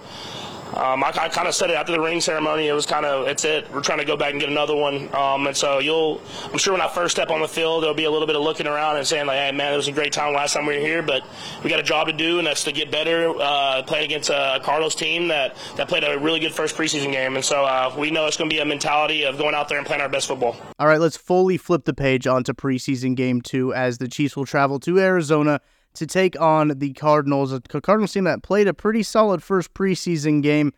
Um, 0.78 1.04
I, 1.04 1.10
I 1.10 1.30
kind 1.30 1.48
of 1.48 1.56
said 1.56 1.72
it 1.72 1.74
after 1.74 1.92
the 1.92 2.00
ring 2.00 2.22
ceremony. 2.22 2.68
It 2.68 2.74
was 2.74 2.86
kind 2.86 3.06
of 3.06 3.28
it's 3.28 3.44
it. 3.46 3.72
We're 3.74 3.82
trying 3.82 3.98
to 3.98 4.06
go 4.06 4.16
back 4.16 4.32
and 4.32 4.40
get 4.40 4.50
another 4.50 4.76
one. 4.76 5.14
Um, 5.14 5.48
and 5.48 5.58
so 5.58 5.80
you'll, 5.80 6.22
I'm 6.52 6.58
sure 6.58 6.74
when 6.74 6.82
I 6.82 6.88
first 6.88 7.16
step 7.16 7.32
on 7.32 7.42
the 7.42 7.48
field, 7.48 7.84
there'll 7.84 7.96
be 7.96 8.04
a 8.04 8.12
little 8.12 8.28
bit 8.28 8.36
of 8.36 8.44
looking 8.44 8.68
around 8.68 8.98
and 8.98 9.08
saying 9.08 9.26
like, 9.26 9.40
hey 9.40 9.52
man, 9.52 9.74
it 9.74 9.76
was 9.76 9.88
a 9.88 9.92
great 9.92 10.14
time 10.14 10.34
last 10.34 10.54
time 10.54 10.66
we 10.66 10.76
were 10.76 10.86
here, 10.86 11.02
but 11.02 11.24
we 11.64 11.70
got 11.70 11.80
a 11.80 11.84
job 11.84 12.08
to 12.08 12.14
do, 12.14 12.38
and 12.38 12.48
that's 12.48 12.64
to 12.66 12.72
get 12.72 12.92
better. 12.92 13.34
Uh, 13.40 13.82
playing 13.84 14.06
against 14.06 14.30
a 14.30 14.60
Cardinals 14.64 14.96
team 14.96 15.28
that 15.30 15.58
that 15.78 15.88
played 15.88 16.04
a 16.04 16.18
really 16.20 16.40
good 16.40 16.54
first 16.54 16.76
preseason 16.76 17.12
game, 17.12 17.36
and 17.36 17.44
so 17.44 17.66
uh, 17.66 17.94
we 17.98 18.12
know 18.12 18.28
it's 18.28 18.38
going 18.38 18.50
to 18.50 18.56
be 18.56 18.60
a 18.60 18.66
mentality 18.66 19.24
of 19.24 19.38
going 19.38 19.56
out 19.56 19.70
there 19.70 19.78
and 19.78 19.88
playing 19.88 20.02
our 20.02 20.10
best 20.10 20.28
football. 20.28 20.56
All 20.80 20.88
right, 20.88 21.00
let's 21.00 21.18
fully 21.18 21.58
flip 21.58 21.86
the 21.86 21.94
page 21.94 22.28
onto 22.28 22.54
preseason 22.54 23.16
game 23.16 23.42
two 23.42 23.74
as 23.74 23.98
the 23.98 24.08
Chiefs 24.08 24.38
will 24.38 24.46
travel 24.46 24.80
to 24.82 25.00
Arizona 25.00 25.62
to 25.98 26.08
take 26.08 26.40
on 26.40 26.70
the 26.80 26.94
Cardinals. 26.94 27.54
A 27.54 27.62
Cardinals 27.62 28.14
team 28.14 28.26
that 28.26 28.44
played 28.44 28.68
a 28.68 28.74
pretty 28.74 29.04
solid 29.04 29.44
first 29.44 29.74
preseason 29.74 30.42
game. 30.42 30.74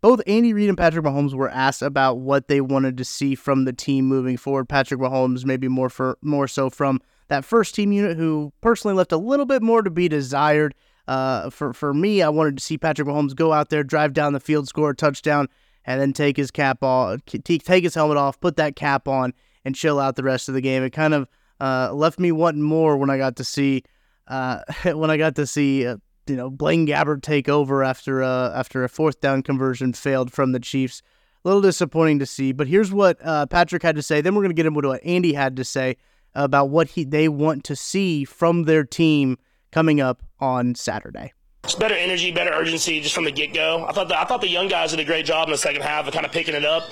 Both 0.00 0.22
Andy 0.26 0.52
Reid 0.52 0.68
and 0.68 0.78
Patrick 0.78 1.04
Mahomes 1.04 1.34
were 1.34 1.48
asked 1.48 1.82
about 1.82 2.18
what 2.18 2.46
they 2.46 2.60
wanted 2.60 2.96
to 2.98 3.04
see 3.04 3.34
from 3.34 3.64
the 3.64 3.72
team 3.72 4.06
moving 4.06 4.36
forward. 4.36 4.68
Patrick 4.68 5.00
Mahomes 5.00 5.44
maybe 5.44 5.66
more 5.66 5.90
for 5.90 6.18
more 6.22 6.46
so 6.46 6.70
from 6.70 7.00
that 7.28 7.44
first 7.44 7.74
team 7.74 7.92
unit, 7.92 8.16
who 8.16 8.52
personally 8.60 8.96
left 8.96 9.12
a 9.12 9.16
little 9.16 9.46
bit 9.46 9.62
more 9.62 9.82
to 9.82 9.90
be 9.90 10.08
desired. 10.08 10.74
Uh, 11.08 11.50
for 11.50 11.72
for 11.72 11.92
me, 11.92 12.22
I 12.22 12.28
wanted 12.28 12.58
to 12.58 12.64
see 12.64 12.78
Patrick 12.78 13.08
Mahomes 13.08 13.34
go 13.34 13.52
out 13.52 13.70
there, 13.70 13.82
drive 13.82 14.12
down 14.12 14.34
the 14.34 14.40
field, 14.40 14.68
score 14.68 14.90
a 14.90 14.94
touchdown, 14.94 15.48
and 15.84 16.00
then 16.00 16.12
take 16.12 16.36
his 16.36 16.50
cap 16.50 16.82
off, 16.82 17.20
take 17.26 17.82
his 17.82 17.94
helmet 17.94 18.18
off, 18.18 18.38
put 18.40 18.56
that 18.56 18.76
cap 18.76 19.08
on, 19.08 19.32
and 19.64 19.74
chill 19.74 19.98
out 19.98 20.16
the 20.16 20.22
rest 20.22 20.48
of 20.48 20.54
the 20.54 20.60
game. 20.60 20.82
It 20.82 20.90
kind 20.90 21.14
of 21.14 21.28
uh, 21.60 21.92
left 21.92 22.18
me 22.18 22.30
wanting 22.30 22.62
more 22.62 22.96
when 22.96 23.10
I 23.10 23.18
got 23.18 23.36
to 23.36 23.44
see 23.44 23.82
uh, 24.28 24.60
when 24.94 25.10
I 25.10 25.16
got 25.16 25.34
to 25.36 25.46
see 25.46 25.86
uh, 25.86 25.96
you 26.26 26.36
know 26.36 26.50
Blaine 26.50 26.86
Gabbert 26.86 27.22
take 27.22 27.48
over 27.48 27.82
after 27.82 28.22
uh, 28.22 28.52
after 28.54 28.84
a 28.84 28.88
fourth 28.88 29.20
down 29.20 29.42
conversion 29.42 29.92
failed 29.92 30.32
from 30.32 30.52
the 30.52 30.60
Chiefs. 30.60 31.02
A 31.44 31.48
little 31.48 31.62
disappointing 31.62 32.18
to 32.18 32.26
see, 32.26 32.52
but 32.52 32.66
here's 32.66 32.92
what 32.92 33.18
uh, 33.24 33.46
Patrick 33.46 33.82
had 33.82 33.94
to 33.96 34.02
say. 34.02 34.20
Then 34.20 34.34
we're 34.34 34.42
going 34.42 34.50
to 34.50 34.54
get 34.54 34.66
into 34.66 34.88
what 34.88 35.04
Andy 35.04 35.32
had 35.32 35.56
to 35.56 35.64
say 35.64 35.96
about 36.34 36.68
what 36.70 36.88
he 36.88 37.04
they 37.04 37.28
want 37.28 37.64
to 37.64 37.76
see 37.76 38.24
from 38.24 38.64
their 38.64 38.84
team 38.84 39.38
coming 39.70 40.00
up 40.00 40.22
on 40.40 40.74
Saturday. 40.74 41.32
Better 41.74 41.94
energy, 41.94 42.32
better 42.32 42.50
urgency 42.50 43.00
just 43.00 43.14
from 43.14 43.24
the 43.24 43.30
get 43.30 43.52
go. 43.52 43.86
I 43.86 43.92
thought 43.92 44.08
the, 44.08 44.20
I 44.20 44.24
thought 44.24 44.40
the 44.40 44.48
young 44.48 44.68
guys 44.68 44.90
did 44.90 45.00
a 45.00 45.04
great 45.04 45.26
job 45.26 45.48
in 45.48 45.52
the 45.52 45.58
second 45.58 45.82
half 45.82 46.06
of 46.06 46.14
kind 46.14 46.24
of 46.24 46.32
picking 46.32 46.54
it 46.54 46.64
up. 46.64 46.90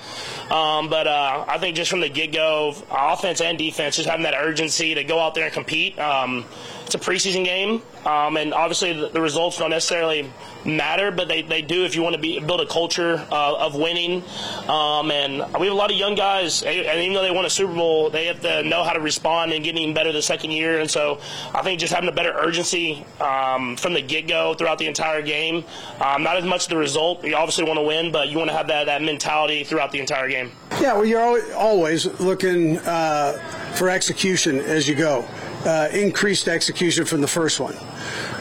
Um, 0.51 0.89
but 0.89 1.07
uh, 1.07 1.45
I 1.49 1.59
think 1.59 1.77
just 1.77 1.91
from 1.91 2.01
the 2.01 2.09
get 2.09 2.33
go, 2.33 2.75
offense 2.91 3.41
and 3.41 3.59
defense, 3.59 3.97
just 3.97 4.09
having 4.09 4.25
that 4.25 4.35
urgency 4.35 4.95
to 4.95 5.05
go 5.05 5.19
out 5.19 5.35
there 5.35 5.45
and 5.45 5.53
compete. 5.53 5.99
Um, 5.99 6.45
it's 6.87 6.95
a 6.95 6.99
preseason 6.99 7.45
game, 7.45 7.83
um, 8.05 8.37
and 8.37 8.55
obviously 8.55 8.93
the, 8.93 9.09
the, 9.09 9.21
results 9.21 9.59
don't 9.59 9.71
necessarily 9.71 10.31
matter, 10.65 11.11
but 11.11 11.27
they, 11.27 11.43
they 11.43 11.61
do 11.61 11.85
if 11.85 11.97
you 11.97 12.03
want 12.03 12.15
to 12.15 12.21
be 12.21 12.39
build 12.39 12.61
a 12.61 12.67
culture 12.67 13.27
uh, 13.33 13.57
of 13.57 13.75
winning. 13.75 14.23
Um, 14.69 15.11
and 15.11 15.39
we 15.59 15.67
have 15.67 15.75
a 15.75 15.79
lot 15.79 15.91
of 15.91 15.97
young 15.97 16.15
guys, 16.15 16.63
and 16.63 17.01
even 17.01 17.13
though 17.13 17.23
they 17.23 17.33
won 17.33 17.45
a 17.45 17.51
Super 17.51 17.75
Bowl, 17.75 18.09
they 18.09 18.27
have 18.27 18.41
to 18.43 18.63
know 18.63 18.85
how 18.85 18.93
to 18.93 19.01
respond 19.01 19.53
and 19.53 19.65
get 19.65 19.77
even 19.77 19.95
better 19.95 20.13
the 20.13 20.23
second 20.23 20.53
year. 20.53 20.79
And 20.79 20.89
so 20.89 21.19
I 21.53 21.63
think 21.63 21.81
just 21.81 21.93
having 21.93 22.09
a 22.09 22.13
better 22.13 22.33
urgency 22.33 23.05
um, 23.21 23.77
from 23.77 23.93
the 23.93 24.03
get 24.03 24.29
go 24.29 24.55
throughout 24.67 24.79
the 24.79 24.87
entire 24.89 25.23
game, 25.23 25.65
um, 26.01 26.25
not 26.25 26.37
as 26.37 26.45
much 26.45 26.67
the 26.67 26.77
result. 26.77 27.25
You 27.25 27.37
obviously 27.37 27.63
want 27.63 27.79
to 27.79 27.85
win, 27.85 28.11
but 28.11 28.31
you 28.31 28.37
want 28.37 28.51
to 28.51 28.57
have 28.57 28.67
that, 28.67 28.87
that 28.87 29.01
mentality 29.01 29.63
throughout 29.63 29.93
the 29.93 30.01
entire 30.01 30.29
game. 30.29 30.51
Yeah, 30.81 30.95
well, 30.95 31.05
you're 31.05 31.55
always 31.55 32.07
looking 32.19 32.79
uh, 32.79 33.35
for 33.77 33.89
execution 33.89 34.59
as 34.59 34.89
you 34.89 34.97
go 34.97 35.25
uh, 35.65 35.89
increased 35.93 36.49
execution 36.49 37.05
from 37.05 37.21
the 37.21 37.29
first 37.29 37.61
one. 37.61 37.77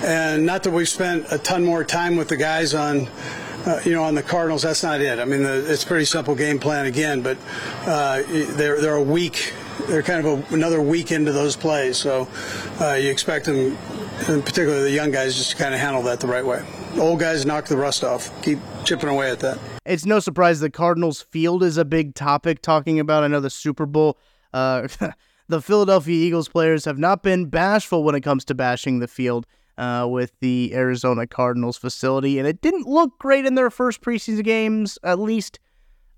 And 0.01 0.47
not 0.47 0.63
that 0.63 0.71
we've 0.71 0.89
spent 0.89 1.27
a 1.31 1.37
ton 1.37 1.63
more 1.63 1.83
time 1.83 2.15
with 2.15 2.27
the 2.27 2.37
guys 2.37 2.73
on. 2.73 3.07
Uh, 3.65 3.81
you 3.83 3.93
know, 3.93 4.03
on 4.03 4.13
the 4.13 4.21
Cardinals, 4.21 4.61
that's 4.61 4.83
not 4.83 5.01
it. 5.01 5.17
I 5.17 5.25
mean, 5.25 5.41
the, 5.41 5.71
it's 5.71 5.83
pretty 5.83 6.05
simple 6.05 6.35
game 6.35 6.59
plan 6.59 6.85
again, 6.85 7.23
but 7.23 7.35
uh, 7.87 8.21
they're 8.27 8.79
they're 8.79 8.93
a 8.93 9.01
week. 9.01 9.55
They're 9.87 10.03
kind 10.03 10.23
of 10.23 10.51
a, 10.51 10.53
another 10.53 10.79
week 10.79 11.11
into 11.11 11.31
those 11.31 11.55
plays, 11.55 11.97
so 11.97 12.27
uh, 12.79 12.93
you 12.93 13.09
expect 13.09 13.45
them, 13.45 13.75
and 14.27 14.43
particularly 14.43 14.83
the 14.83 14.91
young 14.91 15.11
guys, 15.11 15.35
just 15.35 15.51
to 15.51 15.57
kind 15.57 15.73
of 15.73 15.79
handle 15.79 16.01
that 16.03 16.19
the 16.19 16.27
right 16.27 16.45
way. 16.45 16.63
Old 16.97 17.19
guys 17.19 17.45
knock 17.45 17.65
the 17.65 17.77
rust 17.77 18.03
off. 18.03 18.29
Keep 18.41 18.59
chipping 18.83 19.09
away 19.09 19.31
at 19.31 19.39
that. 19.41 19.59
It's 19.85 20.05
no 20.05 20.19
surprise 20.19 20.59
the 20.59 20.69
Cardinals 20.69 21.21
field 21.21 21.63
is 21.63 21.77
a 21.77 21.85
big 21.85 22.15
topic 22.15 22.61
talking 22.61 22.99
about. 22.99 23.23
I 23.23 23.27
know 23.27 23.39
the 23.39 23.49
Super 23.49 23.85
Bowl. 23.85 24.17
Uh, 24.53 24.87
the 25.47 25.61
Philadelphia 25.61 26.15
Eagles 26.15 26.49
players 26.49 26.85
have 26.85 26.97
not 26.97 27.21
been 27.21 27.45
bashful 27.45 28.03
when 28.03 28.15
it 28.15 28.21
comes 28.21 28.45
to 28.45 28.55
bashing 28.55 28.99
the 28.99 29.07
field 29.07 29.45
uh, 29.77 30.07
with 30.09 30.31
the 30.39 30.71
Arizona 30.73 31.27
Cardinals 31.27 31.77
facility, 31.77 32.39
and 32.39 32.47
it 32.47 32.61
didn't 32.61 32.87
look 32.87 33.19
great 33.19 33.45
in 33.45 33.55
their 33.55 33.69
first 33.69 34.01
preseason 34.01 34.43
games. 34.43 34.97
At 35.03 35.19
least 35.19 35.59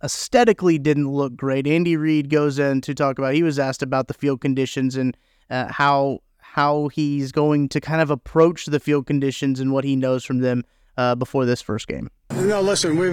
aesthetically, 0.04 0.78
didn't 0.78 1.10
look 1.10 1.36
great. 1.36 1.68
Andy 1.68 1.98
Reid 1.98 2.30
goes 2.30 2.60
in 2.60 2.82
to 2.82 2.94
talk 2.94 3.18
about. 3.18 3.34
He 3.34 3.44
was 3.44 3.58
asked 3.58 3.82
about 3.82 4.08
the 4.08 4.14
field 4.14 4.42
conditions 4.42 4.96
and 4.96 5.18
uh, 5.50 5.72
how 5.72 6.20
how 6.58 6.88
he's 6.88 7.32
going 7.32 7.70
to 7.70 7.80
kind 7.80 8.02
of 8.02 8.10
approach 8.10 8.65
the 8.65 8.80
field 8.80 9.06
conditions 9.06 9.60
and 9.60 9.72
what 9.72 9.84
he 9.84 9.96
knows 9.96 10.26
from 10.26 10.39
them 10.39 10.63
uh, 10.98 11.13
before 11.13 11.46
this 11.46 11.62
first 11.62 11.88
game. 11.88 12.10
No, 12.32 12.62
listen, 12.62 12.98
we 12.98 13.12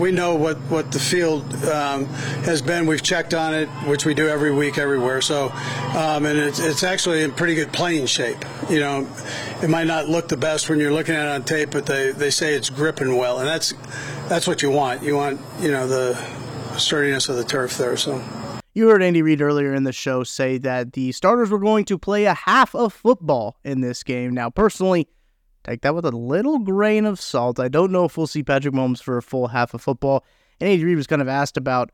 we 0.00 0.10
know 0.10 0.34
what 0.34 0.56
what 0.70 0.90
the 0.90 0.98
field 0.98 1.42
um, 1.66 2.06
has 2.46 2.62
been. 2.62 2.86
We've 2.86 3.02
checked 3.02 3.34
on 3.34 3.52
it, 3.52 3.68
which 3.86 4.06
we 4.06 4.14
do 4.14 4.28
every 4.28 4.50
week, 4.50 4.78
everywhere. 4.78 5.20
So, 5.20 5.50
um, 5.94 6.24
and 6.24 6.38
it's 6.38 6.58
it's 6.58 6.82
actually 6.82 7.22
in 7.22 7.32
pretty 7.32 7.54
good 7.54 7.70
playing 7.70 8.06
shape. 8.06 8.42
You 8.70 8.80
know, 8.80 9.08
it 9.62 9.68
might 9.68 9.86
not 9.86 10.08
look 10.08 10.28
the 10.28 10.38
best 10.38 10.70
when 10.70 10.80
you're 10.80 10.92
looking 10.92 11.14
at 11.14 11.26
it 11.26 11.32
on 11.32 11.44
tape, 11.44 11.70
but 11.70 11.84
they, 11.84 12.12
they 12.12 12.30
say 12.30 12.54
it's 12.54 12.70
gripping 12.70 13.18
well, 13.18 13.40
and 13.40 13.46
that's 13.46 13.74
that's 14.28 14.46
what 14.46 14.62
you 14.62 14.70
want. 14.70 15.02
You 15.02 15.16
want 15.16 15.38
you 15.60 15.70
know 15.70 15.86
the 15.86 16.14
sturdiness 16.78 17.28
of 17.28 17.36
the 17.36 17.44
turf 17.44 17.76
there. 17.76 17.98
So. 17.98 18.22
You 18.74 18.88
heard 18.88 19.02
Andy 19.02 19.22
Reid 19.22 19.40
earlier 19.40 19.72
in 19.72 19.84
the 19.84 19.92
show 19.92 20.24
say 20.24 20.58
that 20.58 20.92
the 20.92 21.12
starters 21.12 21.50
were 21.50 21.60
going 21.60 21.84
to 21.86 21.98
play 21.98 22.24
a 22.24 22.34
half 22.34 22.74
of 22.74 22.92
football 22.92 23.56
in 23.64 23.80
this 23.80 24.02
game. 24.02 24.34
Now, 24.34 24.50
personally, 24.50 25.08
Take 25.64 25.80
that 25.80 25.94
with 25.94 26.04
a 26.04 26.10
little 26.10 26.58
grain 26.58 27.06
of 27.06 27.18
salt. 27.18 27.58
I 27.58 27.68
don't 27.68 27.90
know 27.90 28.04
if 28.04 28.18
we'll 28.18 28.26
see 28.26 28.42
Patrick 28.42 28.74
Mahomes 28.74 29.02
for 29.02 29.16
a 29.16 29.22
full 29.22 29.48
half 29.48 29.72
of 29.72 29.80
football. 29.80 30.24
And 30.60 30.68
Andy 30.68 30.84
Reid 30.84 30.98
was 30.98 31.06
kind 31.06 31.22
of 31.22 31.28
asked 31.28 31.56
about 31.56 31.90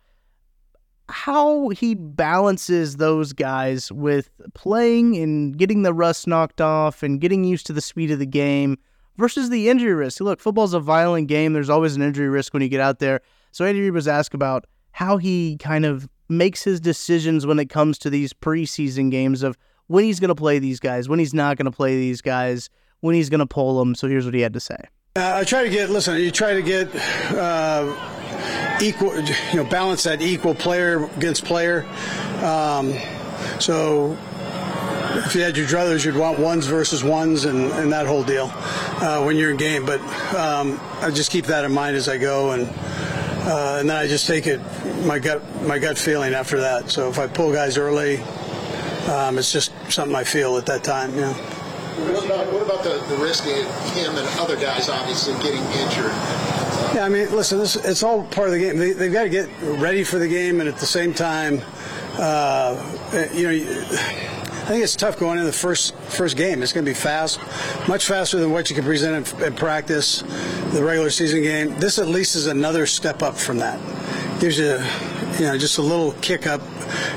how 1.09 1.69
he 1.69 1.95
balances 1.95 2.97
those 2.97 3.33
guys 3.33 3.91
with 3.93 4.31
playing 4.55 5.17
and 5.17 5.57
getting 5.57 5.83
the 5.83 5.95
rust 5.95 6.27
knocked 6.27 6.61
off 6.61 7.05
and 7.05 7.21
getting 7.21 7.45
used 7.45 7.67
to 7.67 7.73
the 7.73 7.81
speed 7.81 8.11
of 8.11 8.19
the 8.19 8.27
game 8.27 8.77
versus 9.17 9.51
the 9.51 9.69
injury 9.69 9.95
risk. 9.95 10.21
Look, 10.21 10.41
football's 10.41 10.75
a 10.75 10.81
violent 10.81 11.29
game. 11.29 11.53
There's 11.53 11.71
always 11.71 11.95
an 11.95 12.03
injury 12.03 12.29
risk 12.29 12.53
when 12.53 12.63
you 12.63 12.69
get 12.69 12.81
out 12.81 12.99
there. 12.99 13.21
So 13.53 13.65
Andy 13.65 13.83
Reid 13.83 13.93
was 13.93 14.09
asked 14.09 14.35
about 14.35 14.67
how 14.91 15.17
he 15.17 15.57
kind 15.59 15.85
of 15.85 16.09
makes 16.31 16.63
his 16.63 16.81
decisions 16.81 17.47
when 17.47 17.59
it 17.59 17.69
comes 17.69 17.99
to 17.99 18.11
these 18.11 18.33
preseason 18.33 19.11
games 19.11 19.43
of 19.43 19.59
when 19.89 20.05
he's 20.05 20.21
going 20.21 20.29
to 20.29 20.35
play 20.35 20.59
these 20.59 20.79
guys, 20.81 21.09
when 21.09 21.19
he's 21.19 21.35
not 21.35 21.57
going 21.57 21.67
to 21.67 21.73
play 21.73 21.97
these 21.97 22.21
guys, 22.21 22.71
when 23.01 23.15
he's 23.15 23.29
going 23.29 23.41
to 23.41 23.47
pull 23.47 23.79
them. 23.79 23.95
So 23.95 24.09
here's 24.09 24.25
what 24.25 24.35
he 24.35 24.41
had 24.41 24.53
to 24.55 24.61
say. 24.61 24.79
Uh, 25.17 25.33
I 25.37 25.45
try 25.45 25.65
to 25.65 25.71
get, 25.71 25.91
listen, 25.91 26.21
you 26.21 26.31
try 26.31 26.55
to 26.55 26.63
get 26.63 26.89
uh, 27.35 28.79
equal, 28.81 29.15
you 29.19 29.57
know, 29.57 29.65
balance 29.65 30.05
that 30.05 30.23
equal 30.23 30.55
player 30.55 31.05
against 31.17 31.45
player. 31.45 31.85
Um, 32.45 32.95
so 33.59 34.17
if 35.27 35.35
you 35.35 35.43
had 35.43 35.57
your 35.57 35.67
druthers, 35.67 36.05
you'd 36.05 36.17
want 36.17 36.39
ones 36.39 36.67
versus 36.67 37.03
ones 37.03 37.45
and, 37.45 37.73
and 37.73 37.93
that 37.93 38.07
whole 38.07 38.23
deal 38.23 38.49
uh, 38.55 39.23
when 39.25 39.37
you're 39.37 39.51
in 39.51 39.57
game. 39.57 39.85
But 39.85 40.01
um, 40.35 40.81
I 41.01 41.11
just 41.11 41.33
keep 41.33 41.47
that 41.47 41.65
in 41.65 41.73
mind 41.73 41.97
as 41.97 42.09
I 42.09 42.17
go, 42.17 42.53
and 42.53 42.69
uh, 43.47 43.79
and 43.81 43.91
then 43.91 43.97
I 43.97 44.07
just 44.07 44.27
take 44.27 44.47
it 44.47 44.61
my 45.05 45.19
gut 45.19 45.43
my 45.63 45.79
gut 45.79 45.99
feeling 45.99 46.35
after 46.35 46.61
that. 46.61 46.91
So 46.91 47.09
if 47.09 47.19
I 47.19 47.27
pull 47.27 47.53
guys 47.53 47.79
early, 47.79 48.19
um, 49.09 49.39
it's 49.39 49.53
just 49.53 49.73
something 49.89 50.15
I 50.15 50.25
feel 50.25 50.57
at 50.57 50.67
that 50.67 50.85
time. 50.85 51.15
You 51.15 51.23
know. 51.23 51.33
What 51.33 52.25
about, 52.25 52.53
what 52.53 52.63
about 52.63 52.83
the, 52.83 53.15
the 53.15 53.23
risk 53.23 53.45
of 53.45 53.53
him 53.93 54.17
and 54.17 54.27
other 54.39 54.57
guys 54.57 54.89
obviously 54.89 55.35
getting 55.43 55.63
injured? 55.83 56.13
Yeah, 56.95 57.05
I 57.05 57.09
mean, 57.09 57.31
listen, 57.31 57.59
this, 57.59 57.77
it's 57.77 58.03
all 58.03 58.25
part 58.25 58.49
of 58.49 58.55
the 58.55 58.59
game. 58.59 58.79
They, 58.79 58.95
have 58.95 59.13
got 59.13 59.25
to 59.25 59.29
get 59.29 59.49
ready 59.61 60.03
for 60.03 60.19
the 60.19 60.27
game, 60.27 60.61
and 60.61 60.69
at 60.69 60.79
the 60.79 60.87
same 60.87 61.13
time, 61.13 61.61
uh, 62.19 62.75
you 63.35 63.45
know, 63.45 63.51
I 63.51 64.40
think 64.71 64.85
it's 64.85 64.95
tough 64.95 65.19
going 65.19 65.39
in 65.39 65.45
the 65.45 65.53
first 65.53 65.97
first 65.97 66.37
game. 66.37 66.63
It's 66.63 66.73
going 66.73 66.85
to 66.85 66.91
be 66.91 66.95
fast, 66.95 67.41
much 67.89 68.07
faster 68.07 68.39
than 68.39 68.53
what 68.53 68.71
you 68.71 68.77
can 68.77 68.85
present 68.85 69.33
in, 69.33 69.43
in 69.43 69.55
practice, 69.55 70.23
the 70.73 70.83
regular 70.85 71.11
season 71.11 71.43
game. 71.43 71.77
This 71.81 71.99
at 71.99 72.07
least 72.07 72.37
is 72.37 72.47
another 72.47 72.87
step 72.87 73.21
up 73.21 73.37
from 73.37 73.59
that. 73.59 73.81
Gives 74.41 74.59
you, 74.59 74.79
you 75.39 75.51
know, 75.51 75.59
just 75.59 75.79
a 75.79 75.83
little 75.83 76.13
kick 76.21 76.47
up 76.47 76.61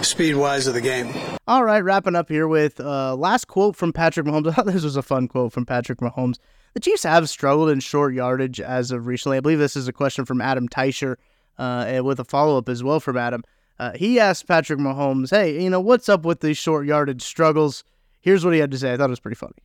speed 0.03 0.35
wise 0.35 0.65
of 0.65 0.73
the 0.73 0.81
game. 0.81 1.13
All 1.47 1.63
right, 1.63 1.81
wrapping 1.81 2.15
up 2.15 2.27
here 2.27 2.47
with 2.47 2.79
uh, 2.79 3.15
last 3.15 3.47
quote 3.47 3.75
from 3.75 3.93
Patrick 3.93 4.25
Mahomes. 4.25 4.47
I 4.49 4.51
thought 4.53 4.65
this 4.65 4.83
was 4.83 4.95
a 4.95 5.03
fun 5.03 5.27
quote 5.27 5.53
from 5.53 5.67
Patrick 5.67 5.99
Mahomes. 5.99 6.39
The 6.73 6.79
Chiefs 6.79 7.03
have 7.03 7.29
struggled 7.29 7.69
in 7.69 7.81
short 7.81 8.15
yardage 8.15 8.59
as 8.59 8.89
of 8.89 9.05
recently. 9.05 9.37
I 9.37 9.41
believe 9.41 9.59
this 9.59 9.75
is 9.75 9.87
a 9.87 9.93
question 9.93 10.25
from 10.25 10.41
Adam 10.41 10.67
Teicher, 10.67 11.17
uh, 11.59 12.01
with 12.03 12.19
a 12.19 12.25
follow 12.25 12.57
up 12.57 12.67
as 12.67 12.83
well 12.83 12.99
from 12.99 13.15
Adam. 13.15 13.43
Uh, 13.79 13.91
he 13.95 14.19
asked 14.19 14.47
Patrick 14.47 14.79
Mahomes, 14.79 15.31
"Hey, 15.31 15.61
you 15.61 15.69
know 15.69 15.81
what's 15.81 16.07
up 16.09 16.25
with 16.25 16.41
these 16.41 16.57
short 16.57 16.85
yardage 16.85 17.23
struggles?" 17.23 17.83
Here's 18.21 18.45
what 18.45 18.53
he 18.53 18.59
had 18.59 18.71
to 18.71 18.77
say. 18.77 18.93
I 18.93 18.97
thought 18.97 19.07
it 19.07 19.09
was 19.09 19.19
pretty 19.19 19.35
funny. 19.35 19.55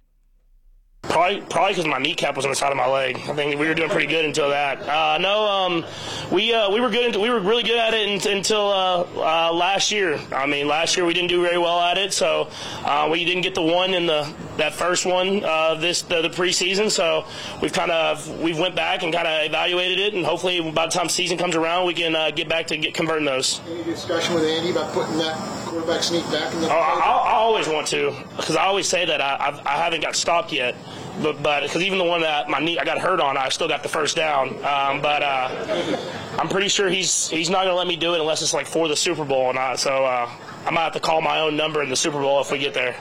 Probably, 1.03 1.41
probably 1.43 1.73
because 1.73 1.87
my 1.87 1.99
kneecap 1.99 2.35
was 2.35 2.45
on 2.45 2.51
the 2.51 2.57
side 2.57 2.73
of 2.73 2.77
my 2.77 2.89
leg. 2.89 3.17
I 3.17 3.35
think 3.35 3.59
we 3.59 3.69
were 3.69 3.75
doing 3.75 3.89
pretty 3.89 4.09
good 4.09 4.25
until 4.25 4.51
that. 4.51 4.81
Uh, 4.83 5.17
no, 5.19 5.45
um, 5.45 5.85
we 6.33 6.53
uh, 6.53 6.71
we 6.71 6.81
were 6.81 6.91
good. 6.91 7.15
We 7.15 7.31
were 7.31 7.39
really 7.39 7.63
good 7.63 7.79
at 7.79 7.95
it 7.95 8.27
until 8.27 8.69
uh, 8.69 9.07
uh, 9.15 9.53
last 9.53 9.93
year. 9.93 10.19
I 10.33 10.47
mean, 10.47 10.67
last 10.67 10.97
year 10.97 11.07
we 11.07 11.15
didn't 11.15 11.29
do 11.29 11.41
very 11.41 11.57
well 11.57 11.79
at 11.81 11.99
it, 11.99 12.13
so 12.13 12.51
uh, 12.85 13.09
we 13.11 13.25
didn't 13.25 13.43
get 13.43 13.55
the 13.55 13.63
one 13.63 13.95
in 13.95 14.07
the 14.07 14.25
that 14.59 14.75
first 14.75 15.07
one 15.07 15.45
uh, 15.45 15.75
this 15.75 16.03
the, 16.03 16.23
the, 16.23 16.29
preseason. 16.29 16.91
So 16.91 17.25
we've 17.61 17.73
kind 17.73 17.91
of 17.91 18.41
we've 18.41 18.59
went 18.59 18.77
back 18.77 19.03
and 19.03 19.13
kind 19.13 19.27
of 19.27 19.45
evaluated 19.45 19.99
it, 19.99 20.15
and 20.15 20.25
hopefully 20.25 20.71
by 20.71 20.87
the 20.87 20.93
time 20.93 21.09
season 21.09 21.39
comes 21.39 21.57
around, 21.57 21.87
we 21.87 21.95
can 21.95 22.13
get 22.35 22.49
back 22.49 22.67
to 22.69 22.77
get 22.77 22.95
converting 22.95 23.25
those. 23.25 23.61
Any 23.69 23.85
discussion 23.85 24.35
with 24.35 24.45
Andy 24.45 24.71
about 24.71 24.93
putting 24.93 25.19
that 25.19 25.37
quarterback 25.67 26.03
sneak 26.03 26.25
back 26.31 26.53
in 26.55 26.61
the? 26.61 26.69
Oh, 26.69 26.73
I, 26.73 26.99
I, 26.99 27.33
always 27.35 27.69
want 27.69 27.87
to 27.89 28.15
because 28.37 28.57
I 28.57 28.67
always 28.67 28.89
say 28.89 29.05
that 29.07 29.21
I, 29.21 29.37
I've, 29.41 29.67
I 29.67 29.77
haven't 29.83 30.03
got 30.03 30.15
stopped 30.15 30.53
yet 30.53 30.75
but 31.23 31.43
but 31.43 31.63
because 31.63 31.83
even 31.83 31.99
the 31.99 32.05
one 32.05 32.21
that 32.23 32.49
my 32.49 32.59
knee 32.59 32.79
I 32.79 32.85
got 32.85 32.99
hurt 32.99 33.21
on, 33.21 33.37
I 33.37 33.49
still 33.49 33.69
got 33.69 33.83
the 33.83 33.89
first 33.89 34.17
down. 34.17 34.49
Um, 34.65 35.01
but 35.01 35.23
uh, 35.23 35.99
I'm 36.39 36.49
pretty 36.49 36.69
sure 36.69 36.89
he's 36.89 37.29
he's 37.29 37.51
not 37.51 37.65
gonna 37.65 37.75
let 37.75 37.87
me 37.87 37.97
do 37.97 38.15
it 38.15 38.21
unless 38.21 38.43
it's 38.43 38.55
like 38.55 38.67
for 38.67 38.89
the 38.89 38.97
Super 38.97 39.25
Bowl, 39.25 39.43
or 39.43 39.55
not. 39.55 39.79
so 39.79 40.05
uh, 40.05 40.31
I 40.67 40.71
might 40.71 40.83
have 40.83 40.93
to 40.95 41.01
call 41.01 41.21
my 41.21 41.41
own 41.41 41.57
number 41.57 41.83
in 41.83 41.89
the 41.89 41.97
Super 41.97 42.21
Bowl 42.21 42.41
if 42.41 42.53
we 42.53 42.59
get 42.59 42.75
there. 42.75 42.97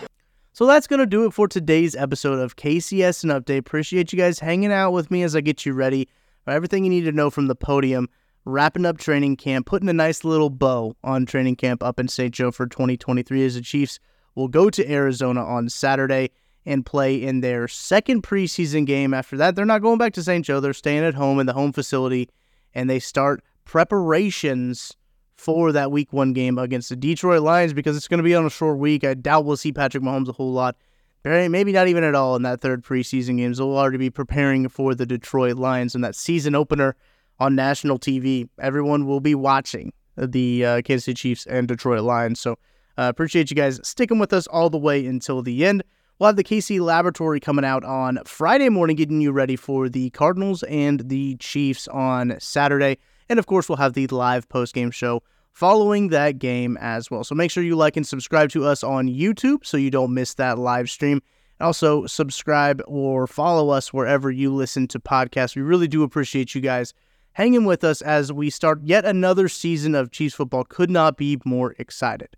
So 0.57 0.65
that's 0.65 0.87
going 0.87 1.01
to 1.01 1.05
do 1.05 1.27
it 1.27 1.35
for 1.35 1.47
today's 1.47 1.95
episode 1.95 2.39
of 2.39 2.55
KCSN 2.55 3.31
Update. 3.31 3.59
Appreciate 3.59 4.11
you 4.11 4.17
guys 4.17 4.39
hanging 4.39 4.71
out 4.71 4.89
with 4.89 5.11
me 5.11 5.21
as 5.21 5.35
I 5.35 5.41
get 5.41 5.67
you 5.67 5.73
ready 5.73 6.09
for 6.43 6.49
everything 6.49 6.83
you 6.83 6.89
need 6.89 7.03
to 7.03 7.11
know 7.11 7.29
from 7.29 7.45
the 7.45 7.53
podium. 7.53 8.09
Wrapping 8.43 8.83
up 8.83 8.97
training 8.97 9.35
camp, 9.35 9.67
putting 9.67 9.87
a 9.87 9.93
nice 9.93 10.23
little 10.23 10.49
bow 10.49 10.95
on 11.03 11.27
training 11.27 11.57
camp 11.57 11.83
up 11.83 11.99
in 11.99 12.07
St. 12.07 12.33
Joe 12.33 12.49
for 12.49 12.65
2023 12.65 13.45
as 13.45 13.53
the 13.53 13.61
Chiefs 13.61 13.99
will 14.33 14.47
go 14.47 14.71
to 14.71 14.91
Arizona 14.91 15.45
on 15.45 15.69
Saturday 15.69 16.31
and 16.65 16.83
play 16.83 17.21
in 17.21 17.41
their 17.41 17.67
second 17.67 18.23
preseason 18.23 18.87
game. 18.87 19.13
After 19.13 19.37
that, 19.37 19.55
they're 19.55 19.63
not 19.63 19.83
going 19.83 19.99
back 19.99 20.13
to 20.13 20.23
St. 20.23 20.43
Joe. 20.43 20.59
They're 20.59 20.73
staying 20.73 21.03
at 21.03 21.13
home 21.13 21.39
in 21.39 21.45
the 21.45 21.53
home 21.53 21.71
facility, 21.71 22.29
and 22.73 22.89
they 22.89 22.97
start 22.97 23.43
preparations 23.63 24.96
for 25.37 25.71
that 25.71 25.91
week 25.91 26.11
one 26.11 26.33
game 26.33 26.57
against 26.57 26.89
the 26.89 26.95
Detroit 26.95 27.41
Lions 27.41 27.73
because 27.73 27.95
it's 27.95 28.07
going 28.07 28.17
to 28.17 28.23
be 28.23 28.35
on 28.35 28.45
a 28.45 28.49
short 28.49 28.77
week. 28.77 29.03
I 29.03 29.13
doubt 29.13 29.45
we'll 29.45 29.57
see 29.57 29.71
Patrick 29.71 30.03
Mahomes 30.03 30.27
a 30.27 30.33
whole 30.33 30.51
lot. 30.51 30.75
Maybe 31.23 31.71
not 31.71 31.87
even 31.87 32.03
at 32.03 32.15
all 32.15 32.35
in 32.35 32.43
that 32.43 32.61
third 32.61 32.83
preseason 32.83 33.37
game. 33.37 33.53
They'll 33.53 33.75
already 33.77 33.97
be 33.97 34.09
preparing 34.09 34.69
for 34.69 34.95
the 34.95 35.05
Detroit 35.05 35.57
Lions 35.57 35.93
and 35.93 36.03
that 36.03 36.15
season 36.15 36.55
opener 36.55 36.95
on 37.39 37.55
national 37.55 37.99
TV. 37.99 38.47
Everyone 38.59 39.05
will 39.05 39.19
be 39.19 39.35
watching 39.35 39.91
the 40.15 40.65
uh, 40.65 40.81
Kansas 40.81 41.05
City 41.05 41.15
Chiefs 41.15 41.45
and 41.45 41.67
Detroit 41.67 42.01
Lions. 42.01 42.39
So 42.39 42.53
uh, 42.97 43.09
appreciate 43.09 43.49
you 43.49 43.55
guys 43.55 43.79
sticking 43.83 44.19
with 44.19 44.33
us 44.33 44.47
all 44.47 44.69
the 44.69 44.77
way 44.77 45.05
until 45.05 45.41
the 45.41 45.65
end. 45.65 45.83
We'll 46.17 46.27
have 46.27 46.35
the 46.35 46.43
KC 46.43 46.79
Laboratory 46.79 47.39
coming 47.39 47.63
out 47.63 47.83
on 47.83 48.19
Friday 48.25 48.69
morning, 48.69 48.95
getting 48.95 49.21
you 49.21 49.31
ready 49.31 49.55
for 49.55 49.87
the 49.87 50.09
Cardinals 50.11 50.63
and 50.63 51.01
the 51.09 51.35
Chiefs 51.35 51.87
on 51.89 52.37
Saturday. 52.39 52.97
And 53.29 53.39
of 53.39 53.45
course, 53.45 53.67
we'll 53.67 53.77
have 53.77 53.93
the 53.93 54.07
live 54.07 54.47
post 54.49 54.73
game 54.73 54.91
show 54.91 55.23
following 55.51 56.09
that 56.09 56.37
game 56.37 56.77
as 56.79 57.09
well. 57.09 57.23
So 57.23 57.33
make 57.33 57.49
sure 57.49 57.63
you 57.63 57.75
like 57.75 57.97
and 57.97 58.05
subscribe 58.05 58.51
to 58.51 58.65
us 58.65 58.83
on 58.83 59.07
YouTube 59.07 59.65
so 59.65 59.75
you 59.75 59.89
don't 59.89 60.13
miss 60.13 60.35
that 60.35 60.59
live 60.59 60.89
stream. 60.89 61.21
Also, 61.59 62.05
subscribe 62.05 62.81
or 62.85 63.25
follow 63.25 63.69
us 63.69 63.91
wherever 63.91 64.29
you 64.29 64.53
listen 64.53 64.87
to 64.89 64.99
podcasts. 64.99 65.55
We 65.55 65.63
really 65.63 65.87
do 65.87 66.03
appreciate 66.03 66.53
you 66.53 66.61
guys 66.61 66.93
hanging 67.33 67.65
with 67.65 67.83
us 67.83 68.01
as 68.03 68.31
we 68.31 68.49
start 68.49 68.81
yet 68.83 69.05
another 69.05 69.47
season 69.47 69.95
of 69.95 70.11
Chiefs 70.11 70.35
football. 70.35 70.63
Could 70.63 70.91
not 70.91 71.17
be 71.17 71.39
more 71.45 71.73
excited. 71.79 72.29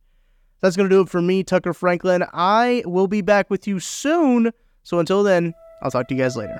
That's 0.62 0.76
going 0.78 0.90
to 0.90 0.96
do 0.96 1.02
it 1.02 1.10
for 1.10 1.22
me, 1.22 1.44
Tucker 1.44 1.74
Franklin. 1.74 2.24
I 2.34 2.84
will 2.86 3.08
be 3.08 3.22
back 3.22 3.50
with 3.50 3.68
you 3.68 3.80
soon. 3.80 4.52
So 4.84 5.00
until 5.00 5.24
then, 5.24 5.54
I'll 5.82 5.92
talk 5.92 6.08
to 6.08 6.16
you 6.16 6.22
guys 6.22 6.38
later. 6.38 6.60